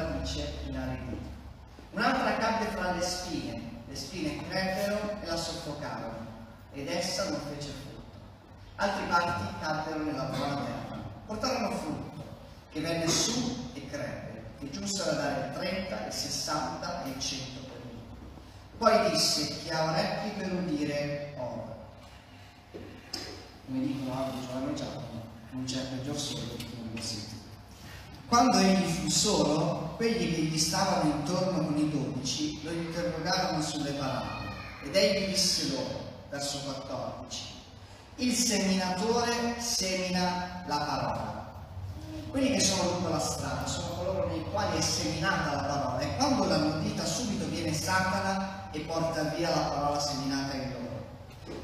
radice 0.00 0.52
inaridì. 0.66 1.18
Un'altra 1.92 2.36
cadde 2.36 2.66
fra 2.66 2.92
le 2.92 3.02
spine, 3.02 3.82
le 3.86 3.96
spine 3.96 4.48
crebbero 4.48 5.20
e 5.20 5.26
la 5.26 5.36
soffocarono 5.36 6.26
ed 6.72 6.88
essa 6.88 7.28
non 7.30 7.40
fece 7.40 7.70
frutto. 7.70 8.18
Altri 8.76 9.04
parti 9.06 9.54
caddero 9.60 10.04
nella 10.04 10.24
buona 10.24 10.54
terra, 10.56 10.98
portarono 11.26 11.76
frutto 11.76 12.24
che 12.70 12.80
venne 12.80 13.08
su 13.08 13.70
e 13.74 13.86
crebbe, 13.88 14.44
che 14.58 14.70
giunsero 14.70 15.10
a 15.10 15.14
dare 15.14 15.46
il 15.46 15.52
30, 15.54 16.06
il 16.06 16.12
60 16.12 17.04
e 17.04 17.08
il 17.08 17.18
100 17.18 17.60
per 17.62 17.80
uno. 17.90 18.00
Poi 18.78 19.10
disse, 19.10 19.58
chi 19.58 19.70
ha 19.70 19.90
orecchi 19.90 20.28
per 20.38 20.52
udire, 20.52 21.34
ora. 21.36 21.76
Come 23.66 23.80
dicono 23.80 24.24
altri 24.24 24.46
giovani 24.46 24.74
già, 24.74 24.86
non 25.50 25.64
c'è 25.64 25.80
peggior 25.80 26.18
solo 26.18 26.56
che 26.56 26.66
non 26.76 27.02
sente. 27.02 27.29
Quando 28.30 28.58
egli 28.58 28.88
fu 28.88 29.08
solo, 29.08 29.94
quelli 29.96 30.32
che 30.32 30.40
gli 30.42 30.56
stavano 30.56 31.10
intorno 31.10 31.64
con 31.64 31.76
i 31.76 31.90
dodici 31.90 32.60
lo 32.62 32.70
interrogarono 32.70 33.60
sulle 33.60 33.90
parole 33.90 34.54
ed 34.84 34.94
egli 34.94 35.30
disse 35.30 35.72
loro, 35.72 35.98
verso 36.30 36.58
14, 36.58 37.42
il 38.18 38.32
seminatore 38.32 39.56
semina 39.58 40.62
la 40.68 40.76
parola. 40.76 41.52
Quelli 42.30 42.52
che 42.52 42.60
sono 42.60 42.92
lungo 42.92 43.08
la 43.08 43.18
strada 43.18 43.66
sono 43.66 43.88
coloro 43.96 44.28
nei 44.28 44.44
quali 44.52 44.78
è 44.78 44.80
seminata 44.80 45.56
la 45.56 45.62
parola 45.62 45.98
e 45.98 46.16
quando 46.16 46.44
l'hanno 46.44 46.76
udita 46.76 47.04
subito 47.04 47.46
viene 47.46 47.74
Satana 47.74 48.70
e 48.70 48.78
porta 48.78 49.24
via 49.24 49.50
la 49.50 49.62
parola 49.62 49.98
seminata. 49.98 50.59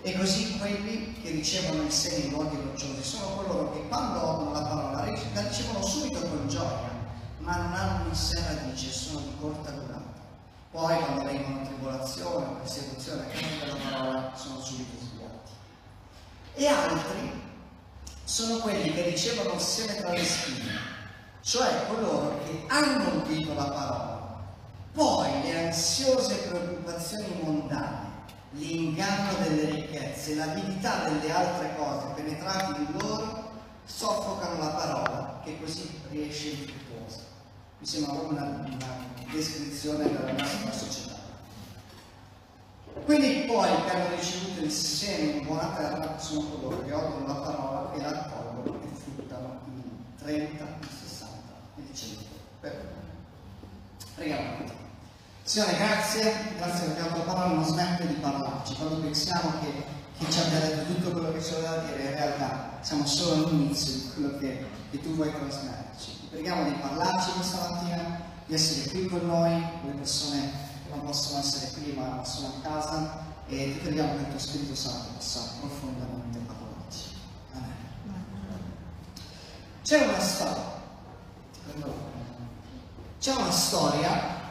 E 0.06 0.16
così 0.16 0.56
quelli 0.56 1.16
che 1.20 1.30
ricevono 1.30 1.82
il 1.82 1.90
seme 1.90 2.26
in 2.26 2.30
luoghi 2.30 2.54
rocciosi 2.54 3.02
sono 3.02 3.26
coloro 3.34 3.72
che 3.72 3.88
quando 3.88 4.22
odono 4.24 4.52
la 4.52 4.62
parola 4.62 5.04
la 5.04 5.42
ricevono 5.42 5.84
subito 5.84 6.20
con 6.20 6.46
gioia, 6.46 6.92
ma 7.38 7.56
non 7.56 7.72
hanno 7.72 8.08
in 8.08 8.14
sé 8.14 8.40
radice 8.40 8.92
sono 8.92 9.18
di 9.18 9.32
corta 9.40 9.72
durata. 9.72 10.22
Poi 10.70 10.96
quando 10.96 11.24
vengono 11.24 11.64
tribolazione 11.64 12.46
persecuzione 12.60 13.22
a 13.22 13.24
causa 13.24 13.64
della 13.64 13.90
parola 13.90 14.32
sono 14.36 14.60
subito 14.60 14.96
sviati. 14.96 15.50
E 16.54 16.66
altri 16.68 17.42
sono 18.22 18.58
quelli 18.58 18.92
che 18.92 19.08
ricevono 19.08 19.54
il 19.54 19.60
seme 19.60 19.96
tra 19.96 20.12
le 20.12 20.24
spine, 20.24 20.72
cioè 21.40 21.84
coloro 21.88 22.38
che 22.44 22.62
hanno 22.68 23.22
udito 23.24 23.54
la 23.54 23.64
parola, 23.64 24.44
poi 24.92 25.42
le 25.42 25.66
ansiose 25.66 26.36
preoccupazioni 26.48 27.40
mondane, 27.42 28.05
l'inganno 28.56 29.38
delle 29.42 29.70
ricchezze, 29.70 30.34
l'avidità 30.34 31.08
delle 31.08 31.32
altre 31.32 31.74
cose 31.76 32.06
penetrati 32.14 32.80
in 32.80 32.98
loro, 32.98 33.44
soffocano 33.84 34.58
la 34.58 34.70
parola 34.70 35.40
che 35.44 35.58
così 35.60 36.00
riesce 36.10 36.48
infruttuosa. 36.48 37.18
Mi 37.78 37.86
sembra 37.86 38.12
proprio 38.12 38.38
una, 38.38 38.44
una 38.44 38.96
descrizione 39.30 40.04
della 40.04 40.32
nostra 40.32 40.72
società. 40.72 41.14
Quelli 43.04 43.44
poi 43.44 43.68
che 43.84 43.90
hanno 43.90 44.16
ricevuto 44.16 44.64
il 44.64 44.70
seme 44.70 45.32
in 45.32 45.44
buona 45.44 45.68
terra 45.76 46.18
sono 46.18 46.48
coloro 46.48 46.82
che 46.84 46.92
odono 46.92 47.26
la 47.26 47.34
parola 47.34 47.92
e 47.92 48.00
la 48.00 48.10
raccolgono 48.10 48.80
e 48.82 48.88
fruttano 48.96 49.60
il 49.66 50.24
30, 50.24 50.64
il 50.80 50.88
60 51.02 51.36
e 51.76 51.80
il 51.82 51.94
100 51.94 52.24
per 52.60 52.72
uno. 52.72 54.08
Preghiamo. 54.14 54.75
Signore, 55.46 55.76
grazie, 55.76 56.54
grazie 56.56 56.86
perché 56.88 57.02
la 57.02 57.14
tua 57.14 57.22
parola 57.22 57.54
non 57.54 57.64
smette 57.64 58.04
di 58.04 58.14
parlarci. 58.14 58.74
Quando 58.74 58.96
pensiamo 58.96 59.52
che, 59.60 59.84
che 60.18 60.28
ci 60.28 60.40
abbia 60.40 60.58
detto 60.58 60.92
tutto 60.92 61.12
quello 61.12 61.30
che 61.30 61.40
ci 61.40 61.52
voleva 61.54 61.76
dire, 61.86 62.02
in 62.02 62.10
realtà 62.16 62.78
siamo 62.80 63.06
solo 63.06 63.46
all'inizio 63.46 63.92
di 63.92 64.10
quello 64.12 64.38
che, 64.38 64.66
che 64.90 65.00
tu 65.00 65.14
vuoi 65.14 65.30
trasmetterci. 65.30 66.18
Ti 66.18 66.26
preghiamo 66.30 66.64
di 66.64 66.72
parlarci 66.72 67.30
questa 67.30 67.68
mattina, 67.70 68.22
di 68.44 68.54
essere 68.54 68.90
qui 68.90 69.06
con 69.06 69.24
noi, 69.24 69.52
le 69.84 69.92
persone 69.92 70.50
che 70.82 70.90
non 70.90 71.04
possono 71.04 71.38
essere 71.38 71.70
qui 71.74 71.92
ma 71.92 72.24
sono 72.24 72.48
a 72.48 72.68
casa 72.68 73.24
e 73.46 73.72
ti 73.72 73.78
preghiamo 73.84 74.16
che 74.16 74.22
il 74.22 74.28
tuo 74.30 74.38
Spirito 74.40 74.74
Santo 74.74 75.10
possa 75.14 75.40
profondamente 75.60 76.38
parlarci. 76.38 77.04
Amen. 77.52 77.72
C'è 79.84 80.08
una 80.08 80.18
storia, 80.18 80.64
c'è 83.20 83.32
una 83.32 83.50
storia 83.52 84.44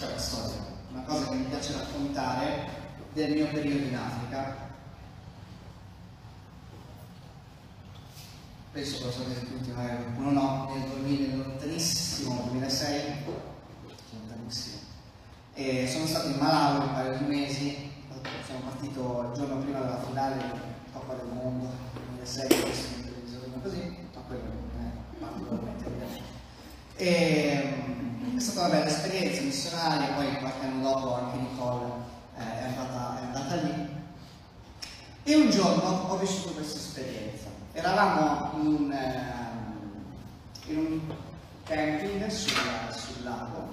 c'è 0.00 0.06
una 0.06 0.16
storia, 0.16 0.56
una 0.92 1.02
cosa 1.02 1.28
che 1.28 1.34
mi 1.34 1.44
piace 1.44 1.74
raccontare 1.74 2.68
del 3.12 3.32
mio 3.32 3.48
periodo 3.48 3.84
in 3.84 3.94
Africa. 3.94 4.56
Penso 8.72 8.96
che 8.96 9.04
lo 9.04 9.10
sapete 9.10 9.46
tutti, 9.46 9.70
magari 9.72 10.02
qualcuno 10.02 10.30
no, 10.30 10.72
nel 10.72 10.88
2000, 10.88 11.36
lontanissimo 11.36 12.44
2006, 12.48 13.24
lontanissimo. 14.12 14.78
E 15.52 15.86
sono 15.86 16.06
stato 16.06 16.28
in 16.28 16.38
Malawi 16.38 16.86
un 16.86 16.94
paio 16.94 17.18
di 17.18 17.24
mesi, 17.24 17.92
sono 18.46 18.60
partito 18.60 19.28
il 19.28 19.38
giorno 19.38 19.60
prima 19.60 19.80
della 19.80 20.02
finale 20.02 20.36
di 20.36 20.92
Coppa 20.94 21.12
del 21.12 21.26
Mondo 21.26 21.68
2006, 21.92 22.44
adesso 22.46 22.86
in 22.96 23.04
televisione 23.04 23.62
così, 23.62 23.96
ma 24.14 24.20
quello 24.22 24.44
è 24.78 25.18
particolarmente 25.18 25.90
bene. 25.90 26.22
È 28.40 28.42
stata 28.42 28.68
una 28.68 28.78
bella 28.78 28.86
esperienza 28.86 29.42
missionaria, 29.42 30.14
poi 30.14 30.34
qualche 30.38 30.64
anno 30.64 30.82
dopo 30.82 31.14
anche 31.14 31.36
Nicole 31.36 31.92
eh, 32.38 32.40
è, 32.40 32.64
andata, 32.68 33.20
è, 33.20 33.24
andata, 33.24 33.54
lì. 33.56 33.88
E 35.24 35.34
un 35.34 35.50
giorno 35.50 36.08
ho 36.08 36.16
vissuto 36.16 36.54
questa 36.54 36.78
esperienza. 36.78 37.48
Eravamo 37.72 38.58
in 38.58 38.66
un, 38.66 38.92
eh, 38.92 40.70
in 40.70 40.78
un 40.78 41.00
camping 41.64 42.26
sul, 42.28 42.56
sul 42.94 43.24
lago, 43.24 43.68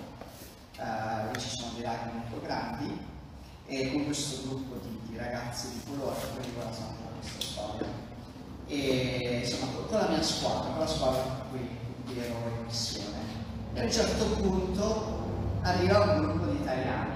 eh, 0.75 1.39
ci 1.39 1.47
sono 1.47 1.71
dei 1.75 1.83
laghi 1.83 2.09
molto 2.17 2.45
grandi, 2.45 2.99
e 3.67 3.91
con 3.93 4.03
questo 4.03 4.49
gruppo 4.49 4.85
di, 4.85 4.99
di 5.09 5.17
ragazzi 5.17 5.69
di 5.69 5.81
colore, 5.89 6.19
quindi 6.35 6.59
ora 6.59 6.73
sanno 6.73 7.07
questa 7.21 7.39
storia. 7.39 7.87
E 8.67 9.43
insomma, 9.45 9.71
con 9.87 9.97
la 9.97 10.09
mia 10.09 10.21
squadra, 10.21 10.71
con 10.71 10.79
la 10.79 10.87
squadra 10.87 11.21
con 11.21 11.51
cui 11.51 12.19
ero 12.19 12.35
in 12.53 12.65
missione. 12.65 13.36
E 13.77 13.79
a 13.79 13.83
un 13.83 13.91
certo 13.91 14.25
punto 14.41 15.19
arriva 15.61 15.99
un 15.99 16.17
gruppo 16.17 16.45
di 16.47 16.57
italiani, 16.57 17.13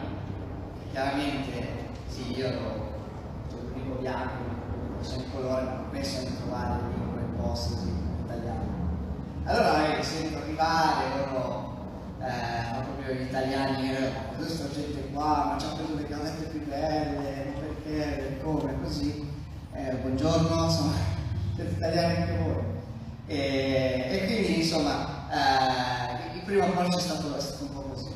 chiaramente 0.91 1.89
sì, 2.07 2.37
io 2.37 2.45
ero 2.45 2.89
l'unico 3.49 3.95
bianco, 3.99 4.43
sono 5.01 5.23
di 5.23 5.31
colore, 5.33 5.63
ma 5.63 5.71
non 5.71 5.89
penso 5.89 6.19
di 6.19 6.37
trovare 6.37 6.81
lì 6.83 7.01
in 7.01 7.13
quel 7.13 7.23
posto 7.41 7.73
così 7.77 7.91
italiano. 8.25 8.69
Allora 9.45 9.97
eh, 9.97 10.03
sento 10.03 10.37
arrivare 10.37 11.05
loro, 11.31 11.77
eh, 12.19 12.83
proprio 12.83 13.15
gli 13.15 13.21
italiani, 13.21 13.95
eh, 13.95 14.11
questa 14.37 14.69
gente 14.69 15.09
qua, 15.11 15.45
ma 15.45 15.57
ci 15.57 15.65
ha 15.65 15.69
preso 15.69 15.95
le 15.95 16.05
casette 16.05 16.45
più 16.45 16.63
belle, 16.67 17.53
perché, 17.59 18.39
come, 18.43 18.79
così. 18.83 19.27
Eh, 19.73 19.95
buongiorno, 19.95 20.69
sono 20.69 20.91
siete 21.55 21.71
italiani 21.71 22.15
anche 22.17 22.37
voi. 22.37 22.63
E, 23.25 24.07
e 24.11 24.25
quindi 24.27 24.57
insomma 24.59 25.21
eh, 25.31 26.00
il 26.51 26.59
primo 26.59 26.65
approccio 26.65 26.97
è 26.97 27.01
stato, 27.01 27.63
un 27.63 27.73
po' 27.73 27.81
così. 27.81 28.13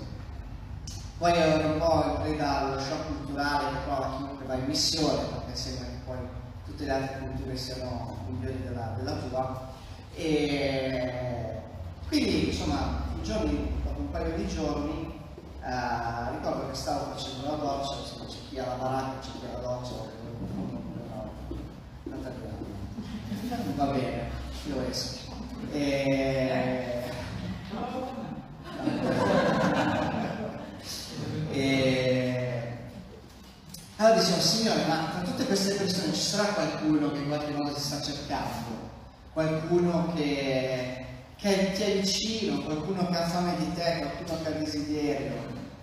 Poi 1.17 1.31
ero 1.31 1.67
un 1.67 1.77
po' 1.79 2.19
preda 2.21 2.59
allo 2.59 2.79
shock 2.79 3.07
culturale 3.07 3.69
che 3.69 3.77
prova 3.85 4.15
chiunque 4.17 4.45
va 4.45 4.55
in 4.55 4.65
missione, 4.65 5.23
perché 5.23 5.55
sembra 5.55 5.85
che 5.85 5.97
poi 6.05 6.17
tutte 6.65 6.83
le 6.83 6.91
altre 6.91 7.19
culture 7.19 7.55
siano 7.55 8.17
migliori 8.27 8.61
della, 8.61 8.93
della 8.97 9.13
tua. 9.13 9.73
E 10.15 11.61
quindi, 12.09 12.47
insomma, 12.47 13.03
giorni, 13.21 13.71
dopo 13.83 14.01
un 14.01 14.11
paio 14.11 14.35
di 14.35 14.47
giorni, 14.47 15.13
eh, 15.61 16.31
ricordo 16.31 16.69
che 16.69 16.75
stavo 16.75 17.15
facendo 17.15 17.47
la 17.47 17.55
doccia, 17.55 17.95
c'è 18.27 18.37
chi 18.49 18.59
ha 18.59 18.65
la 18.67 18.75
baracca, 18.75 19.19
c'è 19.19 19.29
chi 19.39 19.45
ha 19.45 19.61
la 19.61 19.67
doccia, 19.67 19.93
va 23.75 23.85
bene, 23.85 24.29
io 24.67 24.89
esco. 24.89 25.19
E... 25.71 26.95
e... 31.51 32.77
Allora 33.97 34.19
dicevo, 34.19 34.41
Signore, 34.41 34.85
ma 34.87 35.09
tra 35.11 35.21
tutte 35.21 35.45
queste 35.45 35.73
persone 35.75 36.13
ci 36.13 36.21
sarà 36.21 36.53
qualcuno 36.53 37.11
che 37.11 37.19
in 37.19 37.27
qualche 37.27 37.51
modo 37.51 37.73
ti 37.73 37.79
sta 37.79 38.01
cercando? 38.01 38.93
Qualcuno 39.31 40.11
che, 40.15 41.05
che 41.37 41.71
ti 41.73 41.81
è 41.81 41.99
vicino, 41.99 42.61
qualcuno 42.63 43.07
che 43.07 43.15
ha 43.15 43.27
fame 43.27 43.55
di 43.57 43.73
te, 43.73 43.99
qualcuno 43.99 44.41
che 44.41 44.47
ha 44.47 44.51
desiderio? 44.51 45.33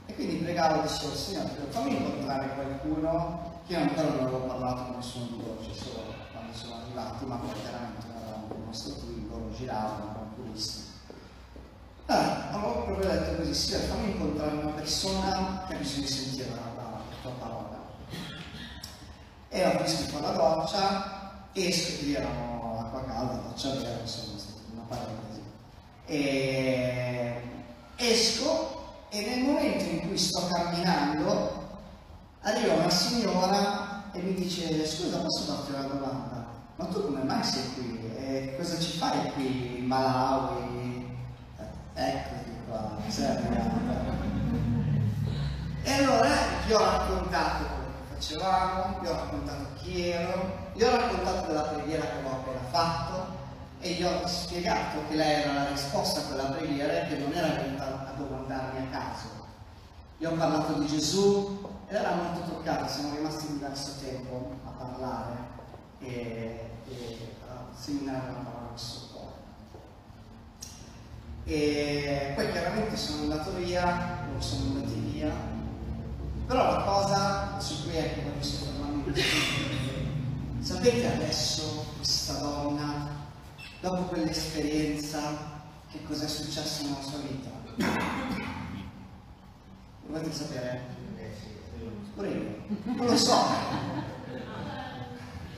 E 0.07 0.15
quindi 0.15 0.37
pregavo, 0.37 0.83
dicevo, 0.83 1.15
Signore, 1.15 1.51
fammi 1.71 1.97
incontrare 1.97 2.55
qualcuno 2.55 3.61
che 3.67 3.77
ancora 3.77 4.09
non 4.09 4.21
avevo 4.21 4.41
parlato 4.41 4.83
con 4.85 4.97
nessuno 4.97 5.27
di 5.27 5.37
loro, 5.39 5.63
cioè 5.63 5.75
solo 5.75 6.15
quando 6.33 6.53
sono 6.53 6.75
arrivati, 6.83 7.25
ma 7.25 7.37
poi 7.37 7.61
chiaramente 7.61 8.07
non 8.09 8.23
avevamo 8.23 8.65
nostro 8.67 8.95
loro 9.29 9.51
giravano, 9.57 10.11
erano 10.11 10.35
puristi. 12.07 12.07
Allora, 12.07 12.51
avevo 12.51 12.83
proprio 12.85 13.11
detto 13.11 13.37
così, 13.37 13.55
Signore, 13.55 13.85
fammi 13.85 14.11
incontrare 14.11 14.57
una 14.57 14.71
persona 14.73 15.65
che 15.67 15.75
ha 15.75 15.79
bisogno 15.79 16.07
di 16.07 16.13
sentire 16.13 16.49
la, 16.51 16.83
la, 16.83 17.01
tua 17.21 17.31
parola. 17.33 17.81
E 19.49 19.67
ho 19.67 19.77
preso 19.77 20.21
la 20.21 20.31
doccia, 20.31 21.49
esco, 21.53 22.05
lì 22.05 22.15
erano 22.15 22.79
acqua 22.81 23.05
calda, 23.05 23.35
doccia 23.49 23.75
vera, 23.75 24.01
insomma, 24.01 24.41
una 24.73 24.83
parentesi. 24.89 25.43
E 26.07 27.43
esco 27.97 28.81
e 29.11 29.21
nel 29.27 29.45
momento 29.45 29.85
in 29.85 30.09
cui 30.09 30.17
sto 30.17 30.47
camminando 30.49 31.61
arriva 32.41 32.75
una 32.75 32.91
signora 32.91 34.11
e 34.13 34.21
mi 34.21 34.35
dice 34.35 34.85
scusa 34.87 35.19
posso 35.19 35.53
farti 35.53 35.73
una 35.73 35.83
domanda? 35.83 36.47
Ma 36.77 36.87
tu 36.87 37.05
come 37.05 37.23
mai 37.23 37.45
sei 37.45 37.63
qui? 37.75 38.11
E 38.17 38.57
cosa 38.59 38.79
ci 38.81 38.97
fai 38.97 39.31
qui 39.33 39.79
in 39.79 39.87
Malawi? 39.87 40.82
Eccoti 41.95 42.57
qua, 42.69 42.97
sei 43.09 43.27
arrivata. 43.27 44.01
E 45.83 45.93
allora 45.93 46.29
gli 46.67 46.73
ho 46.73 46.79
raccontato 46.79 47.65
quello 47.65 47.91
che 48.09 48.15
facevamo, 48.15 49.01
gli 49.03 49.07
ho 49.07 49.13
raccontato 49.13 49.67
chi 49.77 50.09
ero, 50.11 50.71
gli 50.75 50.83
ho 50.83 50.91
raccontato 50.91 51.47
della 51.49 51.63
preghiera 51.63 52.05
che 52.05 52.25
ho 52.25 52.31
appena 52.31 52.61
fatto 52.71 53.41
e 53.81 53.95
gli 53.95 54.05
ho 54.05 54.27
spiegato 54.27 55.01
che 55.09 55.17
lei 55.17 55.43
era 55.43 55.53
la 55.53 55.69
risposta 55.69 56.21
a 56.21 56.25
quella 56.25 56.45
preghiera 56.45 57.03
e 57.03 57.09
che 57.09 57.17
non 57.19 57.33
era 57.33 57.49
venuta 57.61 58.07
a 58.07 58.13
domandarmi 58.17 58.79
a 58.79 58.97
caso. 58.97 59.29
Gli 60.17 60.25
ho 60.25 60.33
parlato 60.35 60.75
di 60.75 60.87
Gesù 60.87 61.69
ed 61.89 61.97
era 61.97 62.15
molto 62.15 62.49
toccata, 62.49 62.87
siamo 62.87 63.17
rimasti 63.17 63.49
diverso 63.49 63.95
tempo 64.01 64.53
a 64.65 64.71
parlare 64.71 65.35
e, 65.99 66.71
e 66.89 67.35
a 67.49 67.77
seminare 67.77 68.31
una 68.31 68.39
parola 68.49 68.77
suo 68.77 69.01
cuore. 69.01 69.12
E 71.45 72.33
poi 72.35 72.51
chiaramente 72.53 72.97
sono 72.97 73.23
andato 73.23 73.53
via, 73.57 74.27
loro 74.29 74.41
sono 74.41 74.75
andati 74.75 74.95
via, 75.13 75.31
però 76.47 76.73
la 76.73 76.83
cosa 76.85 77.59
su 77.59 77.83
cui 77.83 77.97
ecco 77.97 78.23
voglio 78.23 78.43
soffermarmi 78.43 79.13
sapete 80.61 81.13
adesso 81.13 81.87
questa 81.97 82.35
donna, 82.35 83.09
dopo 83.81 84.03
quell'esperienza, 84.03 85.21
che 85.91 86.05
cosa 86.05 86.27
è 86.27 86.29
successo 86.29 86.85
nella 86.85 87.03
sua 87.03 87.19
vita? 87.19 87.51
Volete 90.07 90.33
sapere? 90.33 90.81
Pure. 92.15 92.65
Non 92.85 93.07
lo 93.07 93.17
so. 93.17 93.45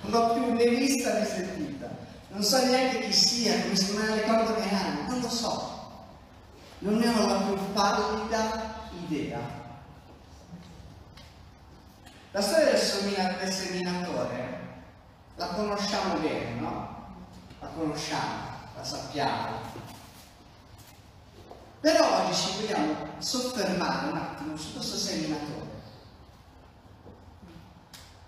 Non 0.02 0.10
l'ho 0.10 0.32
più 0.32 0.52
né 0.54 0.68
vista 0.68 1.18
né 1.18 1.24
sentita. 1.26 1.90
Non 2.30 2.42
so 2.42 2.64
neanche 2.64 3.00
chi 3.00 3.12
sia, 3.12 3.62
come 3.62 3.76
se 3.76 3.92
me 3.92 4.06
ne 4.06 4.14
ricordo 4.22 4.54
che 4.54 4.74
anni. 4.74 5.08
Non 5.08 5.20
lo 5.20 5.28
so. 5.28 5.73
Non 6.78 6.96
ne 6.96 7.08
ho 7.08 7.26
la 7.26 7.40
più 7.42 7.72
pallida 7.72 8.74
idea. 9.06 9.38
La 12.32 12.40
storia 12.40 12.72
del, 12.72 12.78
semina, 12.78 13.32
del 13.34 13.52
seminatore 13.52 14.62
la 15.36 15.46
conosciamo 15.48 16.14
bene, 16.18 16.60
no? 16.60 17.14
La 17.60 17.68
conosciamo, 17.68 18.42
la 18.76 18.84
sappiamo. 18.84 19.82
Però 21.80 22.24
oggi 22.24 22.34
ci 22.34 22.60
vogliamo 22.60 22.94
soffermare 23.18 24.10
un 24.10 24.16
attimo 24.16 24.56
su 24.56 24.72
questo 24.72 24.96
seminatore 24.96 25.74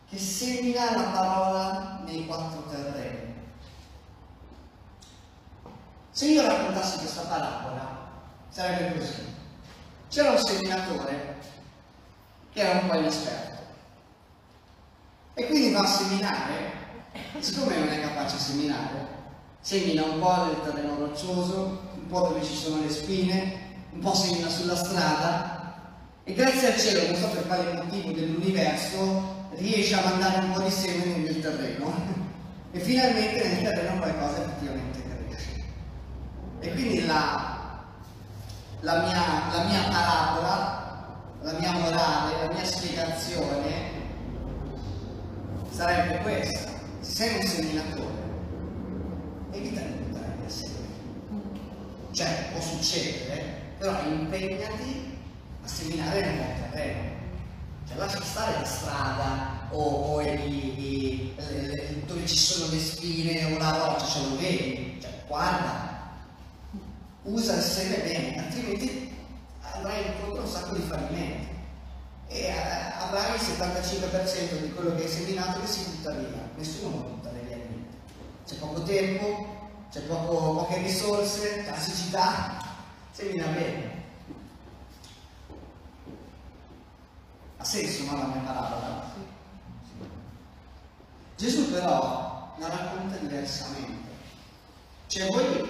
che 0.08 0.18
semina 0.18 0.94
la 0.94 1.10
parola 1.10 2.00
nei 2.04 2.26
quattro 2.26 2.62
terreni. 2.70 3.34
Se 6.10 6.26
io 6.26 6.42
raccontassi 6.42 6.98
questa 6.98 7.22
parabola, 7.22 7.95
sarebbe 8.56 8.98
così. 8.98 9.22
C'era 10.08 10.30
un 10.30 10.38
seminatore 10.38 11.34
che 12.54 12.60
era 12.60 12.80
un 12.80 12.88
po' 12.88 12.96
inesperto 12.96 13.56
e 15.34 15.46
quindi 15.46 15.72
va 15.72 15.80
a 15.80 15.86
seminare, 15.86 16.54
siccome 17.38 17.76
non 17.76 17.88
è 17.88 18.00
capace 18.00 18.36
di 18.36 18.42
seminare, 18.42 19.06
semina 19.60 20.04
un 20.04 20.18
po' 20.18 20.44
nel 20.46 20.62
terreno 20.64 20.96
roccioso, 20.96 21.82
un 21.96 22.06
po' 22.06 22.28
dove 22.28 22.42
ci 22.42 22.54
sono 22.54 22.80
le 22.80 22.88
spine, 22.88 23.58
un 23.92 24.00
po' 24.00 24.14
semina 24.14 24.48
sulla 24.48 24.76
strada 24.76 25.74
e 26.24 26.32
grazie 26.32 26.72
al 26.72 26.80
cielo, 26.80 27.10
non 27.10 27.20
so 27.20 27.28
per 27.28 27.46
quale 27.46 27.74
motivo 27.74 28.12
dell'universo, 28.12 29.48
riesce 29.56 29.96
a 29.96 30.02
mandare 30.02 30.46
un 30.46 30.52
po' 30.52 30.62
di 30.62 30.70
seme 30.70 31.04
nel 31.16 31.42
terreno 31.42 31.92
e 32.72 32.78
finalmente 32.78 33.48
nel 33.48 33.62
terreno 33.62 33.98
qualcosa 33.98 34.38
effettivamente 34.38 35.02
cresce. 35.28 35.64
E 36.60 36.72
quindi 36.72 37.04
la, 37.04 37.55
la, 38.80 39.00
mia, 39.00 39.22
la 39.52 39.64
mia 39.64 39.82
parabola, 39.88 40.84
la 41.42 41.52
mia 41.52 41.72
morale, 41.72 42.46
la 42.46 42.52
mia 42.52 42.64
spiegazione 42.64 43.94
sarebbe 45.70 46.18
questa. 46.18 46.70
Se 47.00 47.12
sei 47.14 47.36
un 47.36 47.46
seminatore, 47.46 48.22
evita 49.52 49.80
di 49.80 49.92
buttare 49.92 50.36
via 50.40 50.48
seme. 50.48 50.86
Cioè, 52.12 52.48
può 52.52 52.60
succedere, 52.60 53.44
però 53.78 53.96
impegnati 54.04 55.18
a 55.62 55.68
seminare 55.68 56.20
nel 56.20 56.34
buon 56.34 56.70
terreno. 56.70 57.14
Cioè, 57.86 57.96
lascia 57.96 58.22
stare 58.22 58.58
la 58.58 58.64
strada 58.64 59.68
o, 59.70 59.80
o 59.80 60.20
i, 60.20 60.26
i, 60.26 61.34
le, 61.36 62.04
dove 62.06 62.26
ci 62.26 62.36
sono 62.36 62.72
le 62.72 62.80
spine 62.80 63.54
o 63.54 63.58
la 63.58 63.70
roccia, 63.70 64.06
ce 64.06 64.20
lo 64.28 64.36
vedi. 64.36 64.98
Cioè, 65.00 65.10
guarda, 65.26 65.95
usa 67.26 67.54
il 67.54 67.62
seme 67.62 67.98
bene, 67.98 68.38
altrimenti 68.38 69.14
avrai 69.60 70.06
incontro 70.06 70.42
un 70.42 70.48
sacco 70.48 70.74
di 70.74 70.82
fallimenti 70.82 71.48
e 72.28 72.40
eh, 72.40 72.50
avrai 72.50 73.34
il 73.34 73.40
75% 73.40 74.60
di 74.60 74.72
quello 74.72 74.94
che 74.94 75.02
hai 75.02 75.08
seminato 75.08 75.60
che 75.60 75.66
si 75.66 75.84
butta 75.84 76.10
via. 76.12 76.48
Nessuno 76.56 76.90
può 76.90 77.10
buttare 77.10 77.38
via 77.40 77.56
niente. 77.56 77.96
C'è 78.46 78.56
poco 78.56 78.82
tempo, 78.82 79.46
c'è 79.90 80.00
poco, 80.02 80.54
poche 80.54 80.78
risorse, 80.78 81.64
la 81.64 81.78
siccità, 81.78 82.64
semina 83.12 83.46
bene. 83.46 84.04
Ha 87.58 87.64
senso 87.64 88.04
no, 88.04 88.18
la 88.18 88.26
mia 88.26 88.40
parola? 88.40 89.14
Gesù 91.36 91.70
però 91.70 92.54
la 92.58 92.68
racconta 92.68 93.16
diversamente. 93.16 94.04
Cioè 95.06 95.26
voi, 95.26 95.68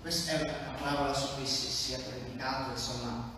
questa 0.00 0.32
è 0.32 0.42
una 0.42 0.78
parabola 0.78 1.12
su 1.12 1.34
cui 1.34 1.46
si, 1.46 1.66
si 1.66 1.92
è 1.92 1.98
predicato, 2.00 2.70
insomma, 2.70 3.30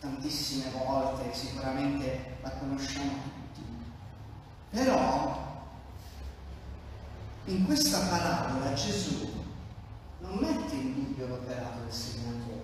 tantissime 0.00 0.70
volte, 0.70 1.34
sicuramente 1.34 2.36
la 2.42 2.50
conosciamo 2.50 3.12
tutti. 3.22 3.62
Però 4.70 5.52
in 7.46 7.64
questa 7.64 8.00
parabola 8.00 8.74
Gesù 8.74 9.32
non 10.20 10.36
mette 10.36 10.74
in 10.74 10.94
dubbio 10.94 11.26
l'operato 11.26 11.80
del 11.80 11.92
seminatore. 11.92 12.62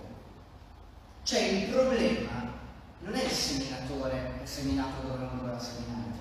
Cioè 1.23 1.39
il 1.39 1.69
problema 1.69 2.51
non 2.99 3.13
è 3.15 3.23
il 3.23 3.31
seminatore, 3.31 4.39
il 4.41 4.47
seminato 4.47 5.07
dove 5.07 5.17
non 5.17 5.37
doveva 5.37 5.59
seminare. 5.59 6.19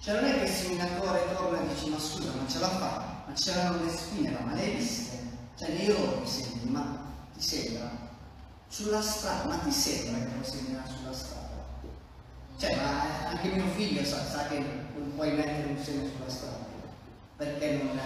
Cioè 0.00 0.14
non 0.14 0.24
è 0.24 0.38
che 0.38 0.44
il 0.44 0.50
seminatore 0.50 1.34
torna 1.36 1.60
e 1.60 1.68
dice 1.68 1.88
ma 1.88 1.98
scusa, 1.98 2.32
ma 2.32 2.48
ce 2.48 2.58
la 2.58 2.68
fa, 2.68 3.24
ma 3.26 3.32
c'erano 3.32 3.84
le 3.84 3.90
spine, 3.90 4.36
ma 4.44 4.54
le 4.54 4.60
hai 4.60 4.74
viste? 4.74 5.21
Cioè 5.62 5.74
nei 5.74 5.86
loro 5.86 6.26
segni, 6.26 6.70
ma 6.70 7.14
ti 7.32 7.40
sembra? 7.40 8.10
sulla 8.72 9.02
strada, 9.02 9.48
ma 9.48 9.56
ti 9.58 9.70
sembra 9.70 10.18
che 10.18 10.30
puoi 10.30 10.50
seminare 10.50 10.88
sulla 10.88 11.12
strada? 11.12 11.62
Cioè, 12.56 12.74
ma 12.74 13.28
anche 13.28 13.48
mio 13.48 13.66
figlio 13.74 14.02
sa, 14.02 14.24
sa, 14.24 14.46
che 14.46 14.58
non 14.58 15.12
puoi 15.14 15.30
mettere 15.32 15.68
un 15.68 15.76
seme 15.76 16.08
sulla 16.08 16.30
strada, 16.30 16.64
perché 17.36 17.82
non, 17.82 18.00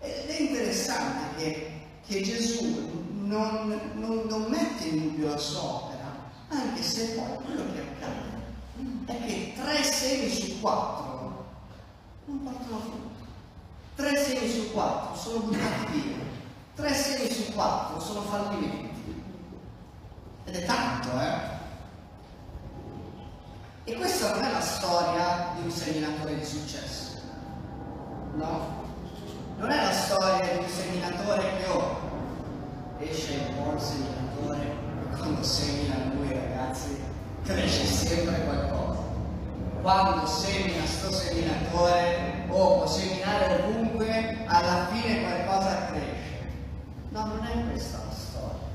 Ed 0.00 0.26
è 0.26 0.40
interessante 0.40 1.36
che, 1.36 1.72
che 2.06 2.22
Gesù 2.22 3.06
non, 3.12 3.78
non, 3.96 4.24
non, 4.26 4.42
mette 4.48 4.88
in 4.88 5.02
dubbio 5.02 5.28
la 5.28 5.36
sua 5.36 5.62
opera, 5.62 6.14
anche 6.48 6.82
se 6.82 7.08
poi 7.08 7.44
quello 7.44 7.64
che 7.74 7.80
accade 7.80 8.36
è 9.04 9.26
che 9.26 9.52
tre 9.54 9.82
semi 9.84 10.30
su 10.30 10.60
quattro 10.60 11.44
non 12.24 12.42
portano 12.42 12.80
frutto. 12.80 13.26
Tre 13.96 14.16
semi 14.16 14.50
su 14.50 14.72
quattro 14.72 15.14
sono 15.14 15.40
buttati 15.40 16.00
via. 16.00 16.28
Tre 16.78 16.94
semi 16.94 17.28
su 17.28 17.52
quattro 17.54 17.98
sono 17.98 18.20
fallimenti. 18.20 19.24
Ed 20.44 20.54
è 20.54 20.64
tanto, 20.64 21.08
eh? 21.20 21.34
E 23.82 23.94
questa 23.94 24.32
non 24.32 24.44
è 24.44 24.52
la 24.52 24.60
storia 24.60 25.54
di 25.56 25.62
un 25.64 25.70
seminatore 25.72 26.38
di 26.38 26.44
successo. 26.44 27.18
No? 28.34 28.84
Non 29.56 29.70
è 29.72 29.76
la 29.86 29.92
storia 29.92 30.52
di 30.52 30.58
un 30.58 30.68
seminatore 30.68 31.56
che 31.56 31.66
oh, 31.66 31.98
esce 33.00 33.40
un 33.48 33.56
buon 33.56 33.80
seminatore 33.80 34.76
quando 35.16 35.42
semina 35.42 35.96
lui 36.14 36.32
ragazzi 36.32 36.96
cresce 37.42 37.86
sempre 37.86 38.44
qualcosa. 38.44 39.00
Quando 39.82 40.26
semina 40.28 40.86
sto 40.86 41.10
seminatore 41.10 42.44
oh, 42.50 42.76
può 42.76 42.86
seminare 42.86 43.64
ovunque, 43.64 44.44
alla 44.46 44.86
fine 44.92 45.22
qualcosa 45.22 45.86
cresce. 45.86 46.17
No, 47.10 47.26
non 47.26 47.44
è 47.44 47.70
questa 47.70 47.98
la 48.04 48.12
storia. 48.12 48.66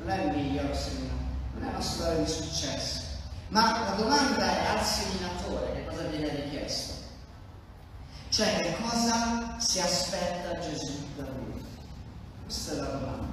Non 0.00 0.10
è 0.10 0.24
il 0.24 0.36
miglior 0.36 0.76
seminatore, 0.76 1.22
non 1.54 1.64
è 1.64 1.68
una 1.70 1.80
storia 1.80 2.18
di 2.22 2.30
successo 2.30 3.04
ma 3.54 3.84
la 3.84 3.94
domanda 3.96 4.44
è 4.44 4.76
al 4.76 4.84
seminatore 4.84 5.72
che 5.74 5.86
cosa 5.86 6.02
viene 6.04 6.42
richiesto. 6.42 6.94
Cioè 8.30 8.60
che 8.60 8.76
cosa 8.82 9.60
si 9.60 9.78
aspetta 9.78 10.58
Gesù 10.58 10.92
da 11.16 11.22
lui? 11.22 11.64
Questa 12.44 12.72
è 12.72 12.76
la 12.76 12.84
domanda. 12.84 13.32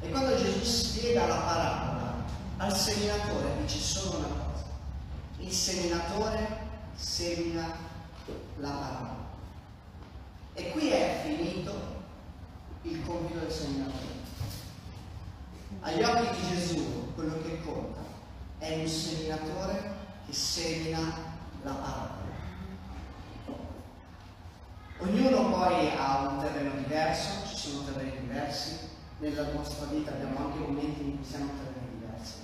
E 0.00 0.10
quando 0.10 0.36
Gesù 0.36 0.64
spiega 0.64 1.26
la 1.26 1.36
parabola 1.36 2.14
al 2.56 2.76
seminatore 2.76 3.60
dice 3.60 3.78
solo 3.78 4.18
una 4.18 4.26
cosa. 4.26 4.64
Il 5.38 5.52
seminatore 5.52 6.48
semina 6.96 7.76
la 8.56 8.70
parola. 8.70 9.16
E 10.54 10.70
qui 10.72 10.88
è 10.90 11.20
finito 11.22 11.99
il 12.82 13.04
compito 13.04 13.38
del 13.38 13.52
seminatore. 13.52 14.18
Agli 15.80 16.02
occhi 16.02 16.40
di 16.40 16.48
Gesù 16.48 17.14
quello 17.14 17.40
che 17.42 17.60
conta 17.62 18.00
è 18.58 18.80
un 18.80 18.88
seminatore 18.88 19.94
che 20.26 20.32
semina 20.32 20.98
la 21.62 21.72
parola. 21.72 22.18
Ognuno 24.98 25.50
poi 25.50 25.90
ha 25.96 26.28
un 26.28 26.40
terreno 26.40 26.72
diverso, 26.76 27.46
ci 27.48 27.56
sono 27.56 27.84
terreni 27.84 28.20
diversi, 28.20 28.76
nella 29.18 29.50
nostra 29.52 29.86
vita 29.86 30.10
abbiamo 30.10 30.38
anche 30.46 30.58
momenti 30.58 31.02
in 31.02 31.16
cui 31.16 31.26
siamo 31.26 31.50
terreni 31.56 31.98
diversi, 31.98 32.34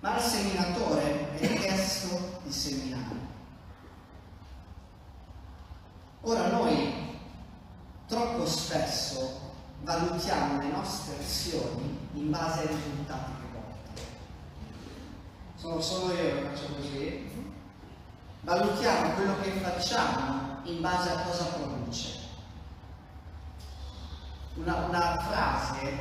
ma 0.00 0.16
il 0.16 0.22
seminatore 0.22 1.38
è 1.38 1.58
chiesto 1.58 2.40
di 2.42 2.52
seminare. 2.52 3.30
Ora 6.22 6.48
noi 6.48 6.92
troppo 8.06 8.46
spesso 8.46 9.51
valutiamo 9.82 10.60
le 10.60 10.68
nostre 10.68 11.16
azioni 11.18 11.98
in 12.14 12.30
base 12.30 12.60
ai 12.60 12.66
risultati 12.68 13.40
sono 15.62 15.80
solo 15.80 16.12
io 16.14 16.22
che 16.24 16.42
faccio 16.42 16.74
così, 16.74 17.30
valutiamo 18.40 19.12
quello 19.12 19.40
che 19.42 19.52
facciamo 19.52 20.58
in 20.64 20.80
base 20.80 21.10
a 21.10 21.20
cosa 21.20 21.44
produce. 21.44 22.18
Una, 24.54 24.74
una 24.88 25.20
frase 25.20 25.96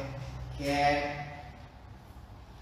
che 0.58 0.66
è 0.66 1.44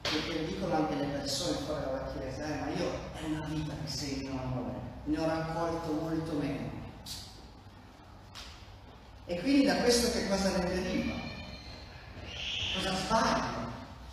che 0.01 0.45
dicono 0.45 0.75
anche 0.75 0.95
le 0.95 1.05
persone 1.05 1.59
fuori 1.59 1.83
dalla 1.85 2.11
chiesa, 2.11 2.43
eh, 2.43 2.59
ma 2.59 2.69
io 2.77 2.89
è 3.13 3.23
una 3.27 3.45
vita 3.45 3.73
che 3.81 3.89
segno 3.89 4.31
amore, 4.31 4.73
ne 5.05 5.19
ho 5.19 5.25
raccolto 5.25 5.93
molto 5.93 6.33
meno. 6.33 6.78
E 9.29 9.39
quindi 9.39 9.65
da 9.65 9.75
questo 9.75 10.11
che 10.11 10.27
cosa 10.27 10.57
ne 10.57 10.65
deriva? 10.67 11.13
Cosa 12.75 12.95
sbaglio? 12.95 13.67